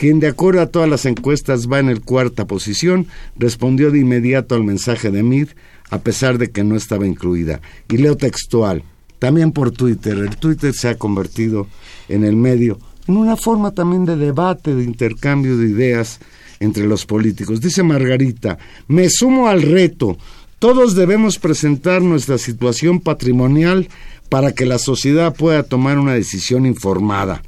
[0.00, 4.54] quien de acuerdo a todas las encuestas va en el cuarta posición, respondió de inmediato
[4.54, 5.48] al mensaje de Mid,
[5.90, 7.60] a pesar de que no estaba incluida.
[7.86, 8.82] Y leo textual,
[9.18, 10.16] también por Twitter.
[10.16, 11.66] El Twitter se ha convertido
[12.08, 12.78] en el medio,
[13.08, 16.18] en una forma también de debate, de intercambio de ideas
[16.60, 17.60] entre los políticos.
[17.60, 18.56] Dice Margarita,
[18.88, 20.16] me sumo al reto.
[20.58, 23.86] Todos debemos presentar nuestra situación patrimonial
[24.30, 27.42] para que la sociedad pueda tomar una decisión informada.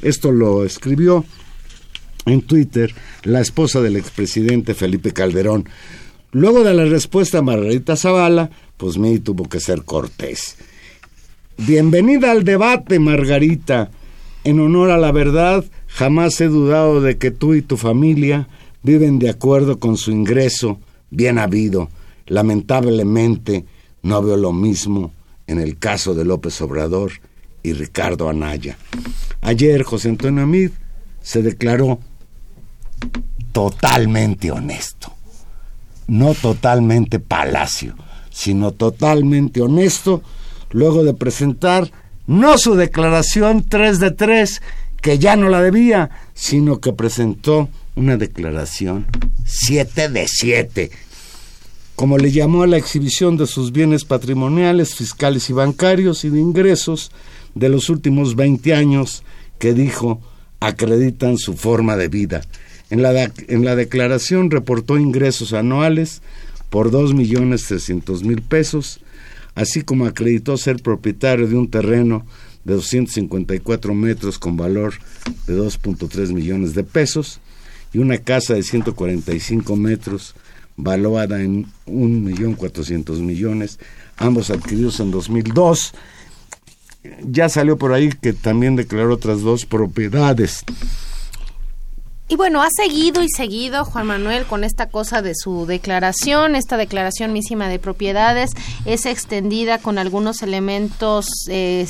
[0.00, 1.24] Esto lo escribió
[2.26, 2.94] en Twitter
[3.24, 5.68] la esposa del expresidente Felipe Calderón.
[6.30, 10.56] Luego de la respuesta a Margarita Zavala, pues me tuvo que ser cortés.
[11.58, 13.90] Bienvenida al debate, Margarita.
[14.44, 18.48] En honor a la verdad, jamás he dudado de que tú y tu familia
[18.82, 21.90] viven de acuerdo con su ingreso bien habido.
[22.26, 23.66] Lamentablemente,
[24.02, 25.12] no veo lo mismo
[25.46, 27.12] en el caso de López Obrador
[27.62, 28.78] y Ricardo Anaya.
[29.42, 30.70] Ayer José Antonio Amid
[31.20, 32.00] se declaró
[33.52, 35.12] totalmente honesto.
[36.08, 37.94] No totalmente palacio,
[38.30, 40.22] sino totalmente honesto,
[40.70, 41.90] luego de presentar
[42.26, 44.62] no su declaración 3 de 3,
[45.00, 49.06] que ya no la debía, sino que presentó una declaración
[49.44, 50.90] 7 de 7,
[51.96, 56.40] como le llamó a la exhibición de sus bienes patrimoniales, fiscales y bancarios y de
[56.40, 57.10] ingresos
[57.54, 59.24] de los últimos 20 años,
[59.58, 60.20] que dijo
[60.60, 62.42] acreditan su forma de vida.
[62.92, 63.00] En
[63.64, 66.20] la, declaración reportó ingresos anuales
[66.68, 69.00] por 2.300.000 pesos,
[69.54, 72.26] así como acreditó ser propietario de un terreno
[72.64, 74.92] de 254 metros con valor
[75.46, 77.40] de 2.3 millones de pesos
[77.94, 80.34] y una casa de 145 metros
[80.76, 83.78] valuada en 1.400.000 millones,
[84.18, 85.94] ambos adquiridos en 2002.
[87.22, 90.66] Ya salió por ahí que también declaró otras dos propiedades.
[92.32, 96.78] Y bueno, ha seguido y seguido Juan Manuel con esta cosa de su declaración, esta
[96.78, 98.52] declaración mísima de propiedades.
[98.86, 101.86] Es extendida con algunos elementos eh,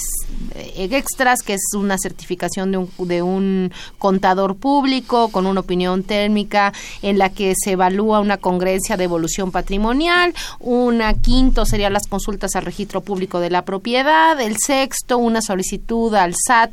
[0.75, 6.73] extras, que es una certificación de un, de un contador público con una opinión térmica
[7.03, 12.57] en la que se evalúa una congruencia de evolución patrimonial, una quinto sería las consultas
[12.57, 16.73] al registro público de la propiedad, el sexto una solicitud al SAT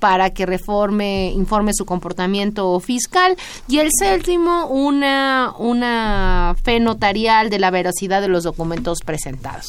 [0.00, 3.03] para que reforme, informe su comportamiento fiscal
[3.68, 9.68] y el séptimo una, una fe notarial de la veracidad de los documentos presentados.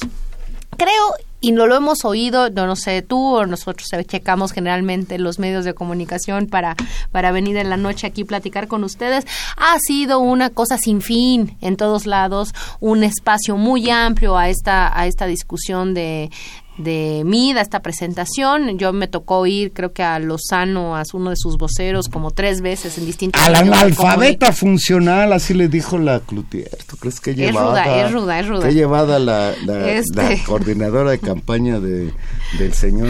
[0.77, 5.17] Creo, y no lo hemos oído, no, no sé tú o nosotros eh, checamos generalmente
[5.17, 6.75] los medios de comunicación para,
[7.11, 9.25] para venir en la noche aquí platicar con ustedes,
[9.55, 14.99] ha sido una cosa sin fin en todos lados, un espacio muy amplio a esta,
[14.99, 16.29] a esta discusión de,
[16.77, 18.77] de MID, a esta presentación.
[18.77, 22.61] Yo me tocó ir, creo que a Lozano, a uno de sus voceros, como tres
[22.61, 26.69] veces en distintos Al medios de analfabeta funcional, así le dijo la Cloutier.
[26.87, 27.83] ¿Tú crees que Es llevada?
[27.83, 28.67] ruda, es ruda, es ruda.
[28.67, 30.15] Que llevada la, la, Este.
[30.37, 32.11] la coordinadora de campaña de,
[32.59, 33.09] del señor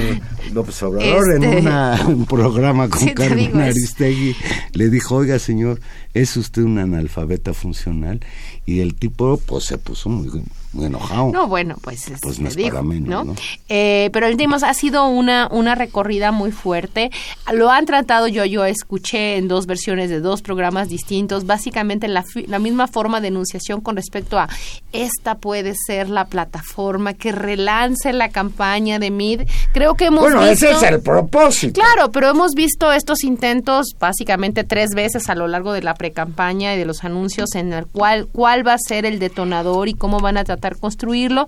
[0.53, 1.59] López Obrador en Este.
[1.61, 4.36] una- un programa con Sí, Carmen es- Aristegui.
[4.74, 5.80] Le dijo, oiga señor,
[6.13, 8.20] ¿es usted un analfabeta funcional?
[8.66, 10.43] Y el tipo pues se puso muy, muy
[10.84, 11.32] enojado.
[11.32, 13.23] No, bueno, pues, es- Pues no le es digo, para menos, ¿no?
[13.23, 13.36] ¿no?
[13.69, 17.11] Eh, pero digamos, ha sido una, una recorrida muy fuerte.
[17.53, 22.23] Lo han tratado, yo, yo escuché en dos versiones de dos programas distintos, básicamente la,
[22.47, 24.49] la misma forma de enunciación con respecto a
[24.91, 29.41] esta puede ser la plataforma que relance la campaña de MID.
[29.73, 30.67] Creo que hemos bueno, visto...
[30.67, 31.80] ese es el propósito.
[31.80, 36.73] Claro, pero hemos visto estos intentos básicamente tres veces a lo largo de la precampaña
[36.73, 40.19] y de los anuncios en el cual cuál va a ser el detonador y cómo
[40.19, 41.47] van a tratar construirlo.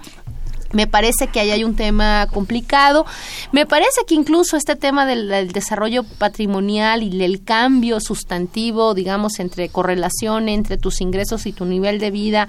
[0.74, 3.05] Me parece que ahí hay un tema complicado.
[3.51, 9.70] Me parece que incluso este tema del, desarrollo patrimonial y del cambio sustantivo, digamos, entre
[9.70, 12.47] correlación entre tus ingresos y tu nivel de vida,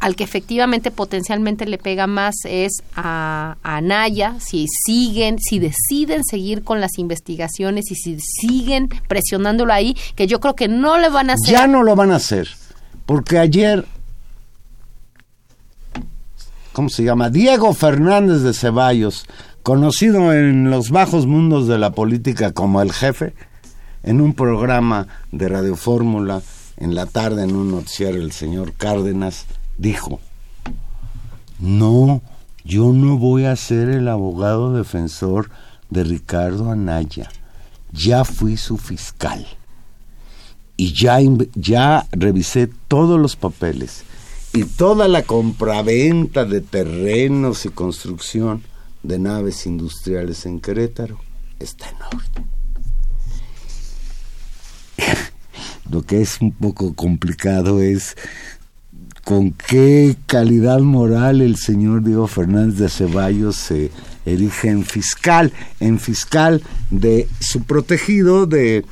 [0.00, 6.24] al que efectivamente potencialmente le pega más es a, a Anaya, si siguen, si deciden
[6.24, 11.08] seguir con las investigaciones y si siguen presionándolo ahí, que yo creo que no le
[11.08, 11.54] van a hacer.
[11.54, 12.48] Ya no lo van a hacer.
[13.06, 13.86] Porque ayer,
[16.76, 17.30] ¿cómo se llama?
[17.30, 19.24] Diego Fernández de Ceballos,
[19.62, 23.32] conocido en los bajos mundos de la política como el jefe,
[24.02, 26.42] en un programa de Radio Fórmula,
[26.76, 29.46] en la tarde en un noticiario, el señor Cárdenas,
[29.78, 30.20] dijo,
[31.58, 32.20] no,
[32.62, 35.48] yo no voy a ser el abogado defensor
[35.88, 37.30] de Ricardo Anaya,
[37.90, 39.46] ya fui su fiscal
[40.76, 41.20] y ya,
[41.54, 44.04] ya revisé todos los papeles
[44.56, 48.62] y toda la compraventa de terrenos y construcción
[49.02, 51.20] de naves industriales en Querétaro
[51.58, 52.46] está en orden.
[55.90, 58.16] Lo que es un poco complicado es
[59.24, 63.90] con qué calidad moral el señor Diego Fernández de Ceballos se
[64.24, 68.86] erige en fiscal, en fiscal de su protegido, de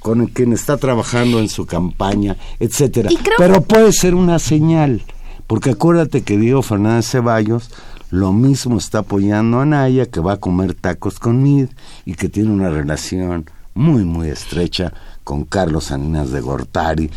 [0.00, 3.10] con quien está trabajando en su campaña, etcétera.
[3.36, 5.02] Pero puede ser una señal,
[5.46, 7.70] porque acuérdate que Diego Fernández Ceballos
[8.10, 11.68] lo mismo está apoyando a Naya, que va a comer tacos con Mid
[12.06, 14.92] y que tiene una relación muy, muy estrecha
[15.28, 17.10] con Carlos Salinas de Gortari,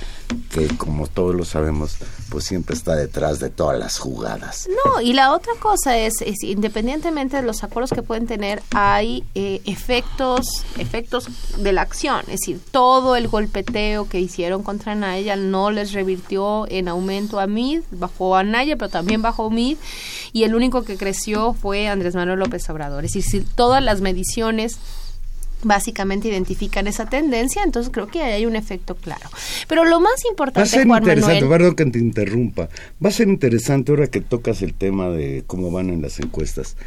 [0.49, 1.95] que como todos lo sabemos,
[2.27, 4.67] pues siempre está detrás de todas las jugadas.
[4.83, 9.23] No, y la otra cosa es, es independientemente de los acuerdos que pueden tener, hay
[9.33, 10.45] eh, efectos,
[10.77, 12.19] efectos de la acción.
[12.23, 17.47] Es decir, todo el golpeteo que hicieron contra Naya no les revirtió en aumento a
[17.47, 19.77] MID, bajó a Naya, pero también bajó MID,
[20.33, 23.05] y el único que creció fue Andrés Manuel López Obrador.
[23.05, 24.79] Es decir, todas las mediciones
[25.63, 29.29] básicamente identifican esa tendencia, entonces creo que hay un efecto claro.
[29.67, 32.69] Pero lo más Va a importante, ser Juan interesante, Manuel, perdón que te interrumpa,
[33.03, 36.77] va a ser interesante ahora que tocas el tema de cómo van en las encuestas,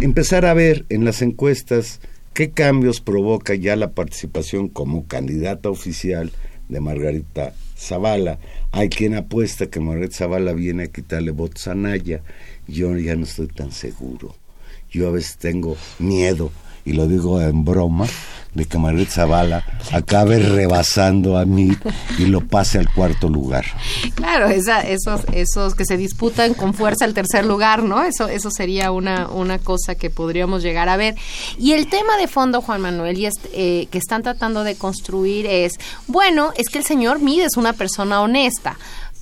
[0.00, 2.00] empezar a ver en las encuestas
[2.34, 6.32] qué cambios provoca ya la participación como candidata oficial
[6.68, 8.38] de Margarita Zavala.
[8.72, 12.20] Hay quien apuesta que Margarita Zavala viene a quitarle votos a Naya,
[12.66, 14.34] yo ya no estoy tan seguro,
[14.90, 16.50] yo a veces tengo miedo
[16.86, 18.06] y lo digo en broma,
[18.56, 21.76] de que Margarita Zavala acabe rebasando a mí
[22.18, 23.66] y lo pase al cuarto lugar.
[24.14, 28.02] Claro, esa, esos, esos que se disputan con fuerza el tercer lugar, ¿no?
[28.02, 31.16] Eso, eso sería una, una cosa que podríamos llegar a ver.
[31.58, 35.44] Y el tema de fondo, Juan Manuel, y este, eh, que están tratando de construir
[35.46, 35.74] es,
[36.06, 38.78] bueno, es que el señor Mide es una persona honesta.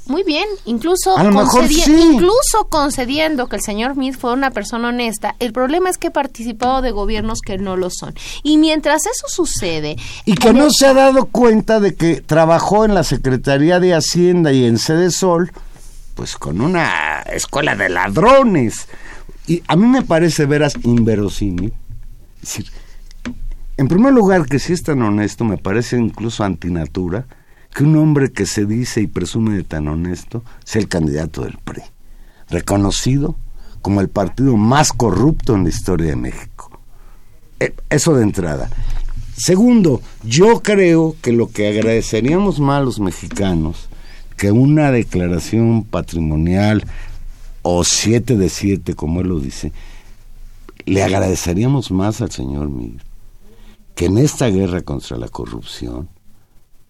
[0.06, 2.08] Muy bien, incluso, A lo mejor concedi- sí.
[2.12, 6.12] incluso concediendo que el señor Meade fue una persona honesta, el problema es que ha
[6.12, 8.14] participado de gobiernos que no lo son.
[8.42, 9.96] Y mientras eso sucede...
[10.26, 14.52] Y que no se ha dado cuenta de que trabajó en la Secretaría de Hacienda
[14.52, 15.50] y en Sede Sol,
[16.14, 18.88] pues con una escuela de ladrones.
[19.46, 21.72] Y a mí me parece veras inverosímil.
[22.42, 22.66] Es decir,
[23.78, 27.24] en primer lugar, que si es tan honesto, me parece incluso antinatura
[27.74, 31.58] que un hombre que se dice y presume de tan honesto sea el candidato del
[31.58, 31.82] PRI,
[32.48, 33.34] reconocido
[33.82, 36.70] como el partido más corrupto en la historia de México.
[37.60, 38.70] Eh, Eso de entrada.
[39.36, 43.88] Segundo, yo creo que lo que agradeceríamos más los mexicanos,
[44.36, 46.84] que una declaración patrimonial
[47.62, 49.72] o siete de siete, como él lo dice,
[50.86, 53.02] le agradeceríamos más al señor Mir
[53.94, 56.08] que en esta guerra contra la corrupción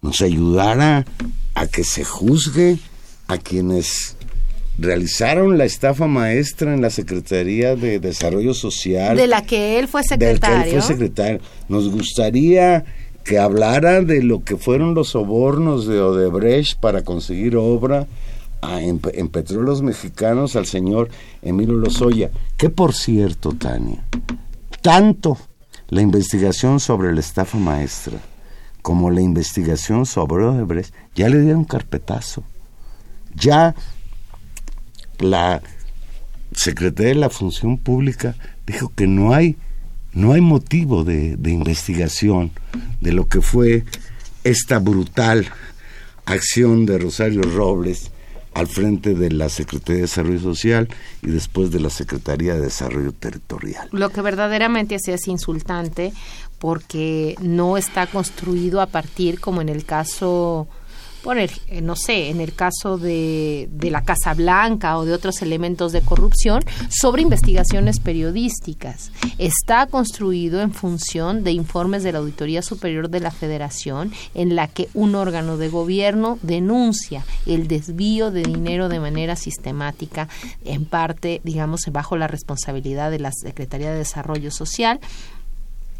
[0.05, 1.05] nos ayudara
[1.55, 2.77] a que se juzgue
[3.27, 4.15] a quienes
[4.77, 10.01] realizaron la estafa maestra en la Secretaría de Desarrollo Social De la que él fue
[10.01, 10.63] del que secretario.
[10.65, 11.39] él fue secretario.
[11.69, 12.85] Nos gustaría
[13.23, 18.05] que hablara de lo que fueron los sobornos de Odebrecht para conseguir obra
[18.61, 21.09] a- en, en petróleos mexicanos al señor
[21.41, 22.29] Emilio Lozoya.
[22.57, 24.03] Que por cierto, Tania,
[24.81, 25.37] tanto
[25.89, 28.19] la investigación sobre la estafa maestra
[28.85, 32.43] como la investigación sobre Odebrecht ya le dieron carpetazo.
[33.33, 33.73] Ya
[35.17, 35.63] la
[36.51, 38.35] Secretaría de la Función Pública
[38.67, 39.57] dijo que no hay,
[40.13, 42.51] no hay motivo de, investigación
[43.01, 43.85] de lo que fue
[44.43, 45.47] esta brutal
[46.25, 48.11] acción de Rosario Robles
[48.53, 50.89] al frente de la Secretaría de Desarrollo Social
[51.23, 53.89] y después de la Secretaría de Desarrollo Territorial.
[53.91, 56.13] Lo que verdaderamente es insultante
[56.65, 60.67] porque no está construido a partir, como en el caso,
[61.21, 61.47] por eh,
[61.83, 66.63] no sé, en el caso de la Casa Blanca o de otros elementos de corrupción,
[66.89, 69.11] sobre investigaciones periodísticas.
[69.37, 74.67] Está construido en función de informes de la Auditoría Superior de la Federación, en la
[74.67, 80.29] que un órgano de gobierno denuncia el desvío de dinero de manera sistemática,
[80.63, 84.99] en parte, digamos, bajo la responsabilidad de la Secretaría de Desarrollo Social,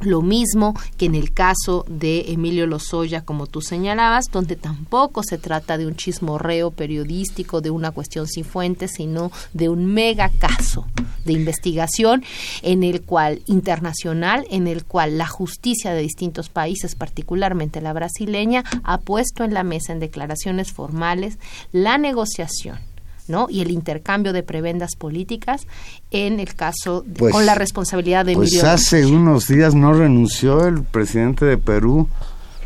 [0.02, 5.38] lo mismo que en el caso de Emilio Lozoya, como tú señalabas, donde tampoco se
[5.38, 10.86] trata de un chismorreo periodístico, de una cuestión sin fuentes, sino de un mega caso
[11.24, 12.24] de investigación
[12.62, 18.64] en el cual internacional, en el cual la justicia de distintos países, particularmente la brasileña,
[18.84, 21.40] ha puesto en la mesa en declaraciones formales
[21.72, 22.78] la negociación
[23.28, 23.48] ¿no?
[23.50, 25.68] y el intercambio de prebendas políticas
[26.12, 29.94] en el caso de- Pues- con la responsabilidad de Pues Emilio hace unos días no
[29.94, 32.08] renunció el presidente de Perú,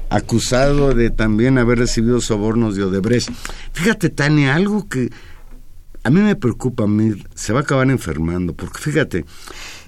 [0.10, 3.30] acusado de también haber recibido sobornos de Odebrecht.
[3.74, 5.10] Fíjate, Tania, algo que
[6.04, 9.26] a mí me preocupa, a mí se va a acabar enfermando, porque fíjate,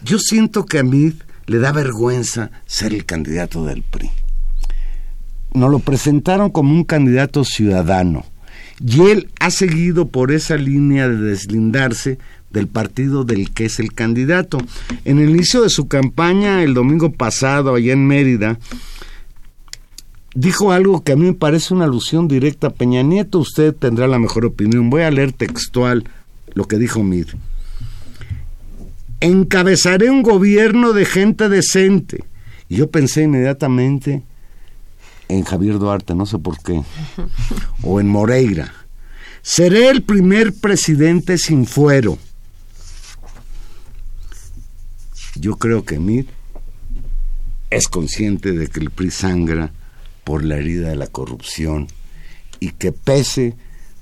[0.03, 1.13] yo siento que a mí
[1.47, 4.11] le da vergüenza ser el candidato del PRI.
[5.53, 8.23] Nos lo presentaron como un candidato ciudadano
[8.85, 12.17] y él ha seguido por esa línea de deslindarse
[12.49, 14.57] del partido del que es el candidato.
[15.05, 18.59] En el inicio de su campaña, el domingo pasado, allá en Mérida,
[20.33, 23.39] dijo algo que a mí me parece una alusión directa a Peña Nieto.
[23.39, 24.89] Usted tendrá la mejor opinión.
[24.89, 26.05] Voy a leer textual
[26.53, 27.27] lo que dijo Mir.
[29.19, 32.23] Encabezaré un gobierno de gente decente.
[32.67, 34.23] Y yo pensé inmediatamente
[35.37, 36.81] en Javier Duarte, no sé por qué,
[37.83, 38.73] o en Moreira.
[39.41, 42.17] Seré el primer presidente sin fuero.
[45.35, 46.25] Yo creo que Mid
[47.69, 49.71] es consciente de que el PRI sangra
[50.23, 51.87] por la herida de la corrupción
[52.59, 53.55] y que pese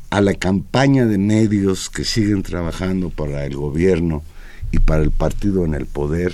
[0.10, 4.24] a la campaña de medios que siguen trabajando para el gobierno
[4.72, 6.34] y para el partido en el poder,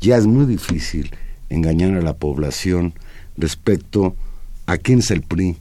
[0.00, 1.10] ya es muy difícil
[1.50, 2.94] engañar a la población
[3.36, 4.27] respecto a
[4.76, 5.56] quién es el PRI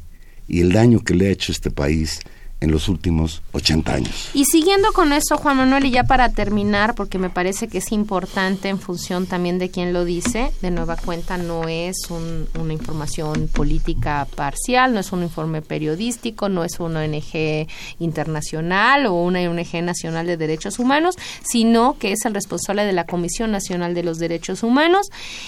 [0.50, 2.20] y el daño que le ha hecho este país
[2.60, 4.30] en los últimos 80 años.
[4.34, 7.92] Y siguiendo con eso, Juan Manuel, y ya para terminar, porque me parece que es
[7.92, 12.74] importante en función también de quién lo dice, de nueva cuenta no es un- una
[12.74, 17.68] información política parcial, no es un informe periodístico, no es una ONG
[18.00, 23.06] internacional o una ONG nacional de derechos humanos, sino que es el responsable de la
[23.06, 25.08] Comisión Nacional de los Derechos Humanos.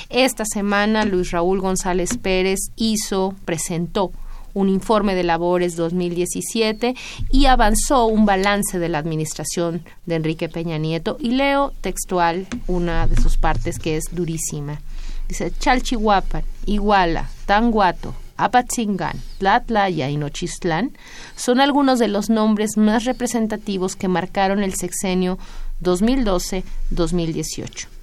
[0.09, 4.11] Esta semana Luis Raúl González Pérez hizo, presentó
[4.53, 6.95] un informe de labores 2017
[7.31, 13.07] y avanzó un balance de la administración de Enrique Peña Nieto y leo textual una
[13.07, 14.81] de sus partes que es durísima.
[15.27, 20.91] Dice Chalchihuapan, Iguala, Tanguato, Apatzingán, Tlatlaya y Nochistlán
[21.35, 25.37] son algunos de los nombres más representativos que marcaron el sexenio
[25.83, 27.98] 2012-2018.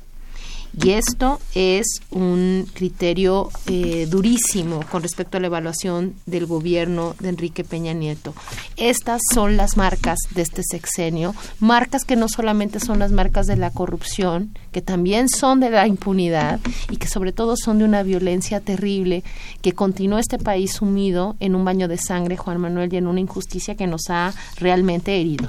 [0.83, 7.31] Y esto es un criterio eh, durísimo con respecto a la evaluación del gobierno de
[7.31, 8.35] Enrique Peña Nieto.
[8.77, 13.57] Estas son las marcas de este sexenio, marcas que no solamente son las marcas de
[13.57, 16.61] la corrupción, que también son de la impunidad
[16.91, 19.25] y que sobre todo son de una violencia terrible
[19.63, 23.21] que continúa este país sumido en un baño de sangre, Juan Manuel, y en una
[23.21, 25.49] injusticia que nos ha realmente herido.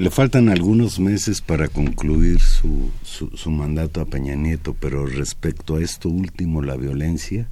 [0.00, 5.82] Le faltan algunos meses para concluir su, su, mandato a Peña Nieto, pero respecto a
[5.82, 7.50] esto último, la violencia,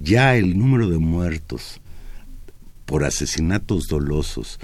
[0.00, 1.80] ya el número de muertos
[2.86, 4.58] por asesinatos dolosos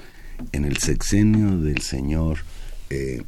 [0.51, 2.39] en el sexenio del señor
[2.89, 3.23] eh,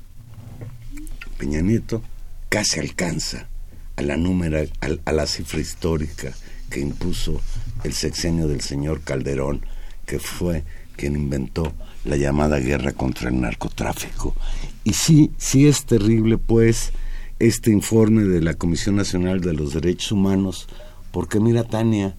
[1.37, 2.03] Peña Nieto
[2.49, 3.47] casi alcanza
[3.95, 4.59] a la, número,
[5.05, 6.33] a la cifra histórica
[6.69, 7.39] que impuso
[7.85, 9.61] el sexenio del señor Calderón,
[10.05, 10.65] que fue
[10.97, 11.73] quien inventó
[12.05, 14.35] la llamada guerra contra el narcotráfico.
[14.83, 16.91] Y sí, sí es terrible, pues,
[17.39, 20.67] este informe de la Comisión Nacional de los Derechos Humanos,
[21.11, 22.15] porque mira, Tania,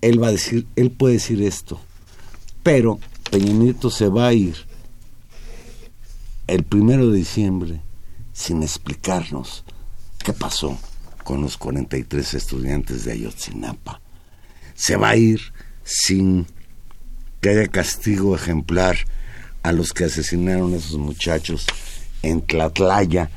[0.00, 1.80] él va a decir, él puede decir esto,
[2.62, 4.54] pero Peña Nieto se va a ir
[6.46, 7.80] el primero de diciembre
[8.32, 9.64] sin explicarnos
[10.24, 10.78] qué pasó
[11.24, 14.00] con los 43 estudiantes de Ayotzinapa.
[14.74, 15.40] Se va a ir
[15.84, 16.46] sin
[17.40, 18.96] que haya castigo ejemplar
[19.62, 21.66] a los que asesinaron a esos muchachos
[22.22, 23.30] en Tlatlaya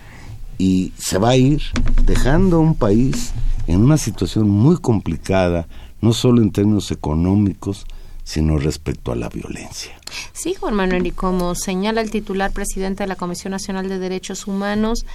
[0.57, 1.61] y se va a ir
[2.05, 3.31] dejando un país
[3.67, 5.67] en una situación muy complicada,
[6.01, 7.85] no solo en términos económicos,
[8.23, 9.91] sino respecto a la violencia.
[10.33, 14.47] Sí, Juan Manuel, y como señala el titular presidente de la Comisión Nacional de Derechos
[14.47, 15.05] Humanos,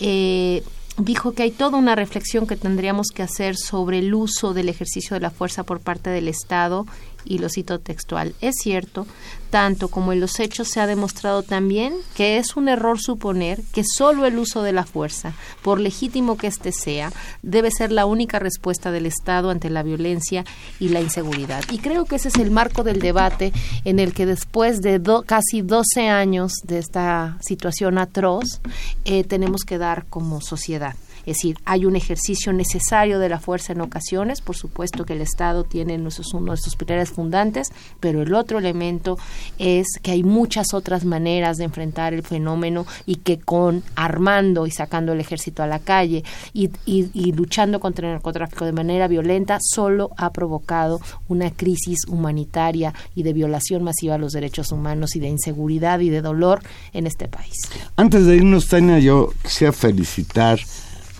[0.00, 0.62] eh,
[0.96, 5.14] dijo que hay toda una reflexión que tendríamos que hacer sobre el uso del ejercicio
[5.14, 6.86] de la fuerza por parte del Estado
[7.24, 8.34] y lo cito textual.
[8.40, 9.06] Es cierto,
[9.50, 13.82] tanto como en los hechos se ha demostrado también que es un error suponer que
[13.84, 17.12] solo el uso de la fuerza, por legítimo que éste sea,
[17.42, 20.44] debe ser la única respuesta del Estado ante la violencia
[20.78, 21.64] y la inseguridad.
[21.70, 23.52] Y creo que ese es el marco del debate
[23.84, 28.60] en el que después de casi 12 años de esta situación atroz,
[29.04, 30.94] eh, tenemos que dar como sociedad.
[31.20, 35.20] Es decir, hay un ejercicio necesario de la fuerza en ocasiones, por supuesto que el
[35.20, 37.68] Estado tiene uno de sus pilares fundantes,
[38.00, 39.18] pero el otro elemento
[39.58, 44.70] es que hay muchas otras maneras de enfrentar el fenómeno y que con armando y
[44.70, 49.58] sacando el ejército a la calle y, y luchando contra el narcotráfico de manera violenta
[49.60, 55.20] solo ha provocado una crisis humanitaria y de violación masiva a los derechos humanos y
[55.20, 56.60] de inseguridad y de dolor
[56.92, 57.56] en este país.
[57.96, 60.58] Antes de irnos, Tania, yo quisiera felicitar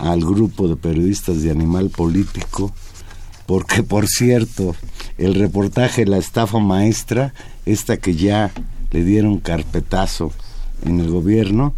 [0.00, 2.72] al grupo de periodistas de Animal Político,
[3.46, 4.74] porque por cierto,
[5.18, 7.34] el reportaje La estafa maestra,
[7.66, 8.50] esta que ya
[8.90, 10.32] le dieron carpetazo
[10.84, 11.74] en el gobierno,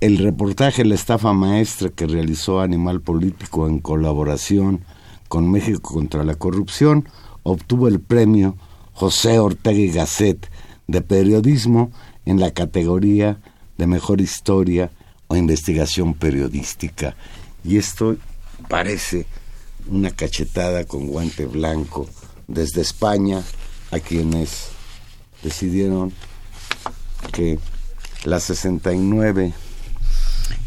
[0.00, 4.84] el reportaje La estafa maestra que realizó Animal Político en colaboración
[5.28, 7.08] con México contra la corrupción,
[7.42, 8.56] obtuvo el premio
[8.92, 10.50] José Ortega y Gasset
[10.86, 11.90] de periodismo
[12.26, 13.40] en la categoría
[13.76, 14.90] de mejor historia
[15.28, 17.14] o investigación periodística.
[17.64, 18.16] Y esto
[18.68, 19.26] parece
[19.86, 22.08] una cachetada con guante blanco
[22.46, 23.42] desde España
[23.90, 24.68] a quienes
[25.42, 26.12] decidieron
[27.32, 27.58] que
[28.24, 29.52] las 69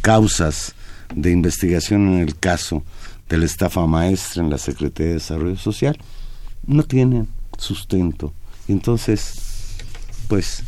[0.01, 0.73] causas
[1.13, 2.83] de investigación en el caso
[3.29, 5.97] de la estafa maestra en la Secretaría de Desarrollo Social
[6.65, 8.33] no tienen sustento.
[8.67, 9.33] Entonces,
[10.27, 10.63] pues,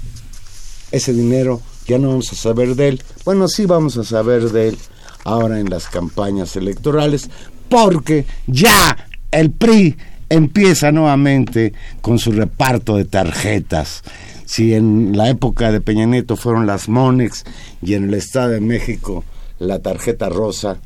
[0.91, 3.03] ese dinero ya no vamos a saber de él.
[3.25, 4.77] Bueno, sí vamos a saber de él
[5.23, 7.29] ahora en las campañas electorales,
[7.69, 9.95] porque ya el PRI
[10.29, 14.03] empieza nuevamente con su reparto de tarjetas.
[14.45, 17.43] Si en la época de Peña Nieto fueron las Monex
[17.81, 19.23] y en el Estado de México
[19.59, 20.77] la tarjeta rosa,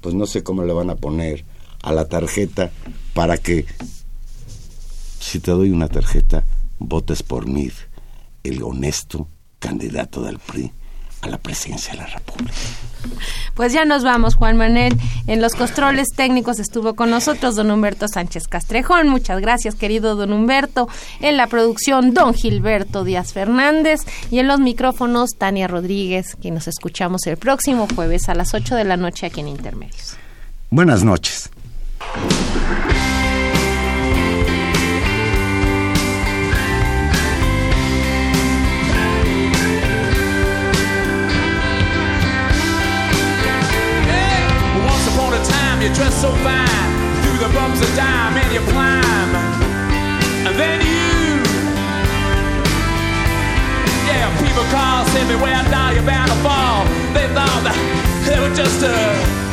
[0.00, 1.44] pues no sé cómo le van a poner
[1.82, 2.70] a la tarjeta
[3.14, 3.64] para que
[5.20, 6.44] si te doy una tarjeta
[6.78, 7.70] votes por mí,
[8.44, 9.28] el honesto
[9.66, 10.70] candidato del PRI
[11.22, 12.52] a la presidencia de la República.
[13.54, 14.96] Pues ya nos vamos, Juan Manuel.
[15.26, 19.08] En los controles técnicos estuvo con nosotros don Humberto Sánchez Castrejón.
[19.08, 20.88] Muchas gracias, querido don Humberto.
[21.20, 24.02] En la producción, don Gilberto Díaz Fernández.
[24.30, 28.76] Y en los micrófonos, Tania Rodríguez, que nos escuchamos el próximo jueves a las 8
[28.76, 30.16] de la noche aquí en Intermedios.
[30.70, 31.50] Buenas noches.
[55.36, 56.84] People call say me where down you're bound to fall.
[57.12, 57.76] They thought that
[58.26, 59.45] they were just a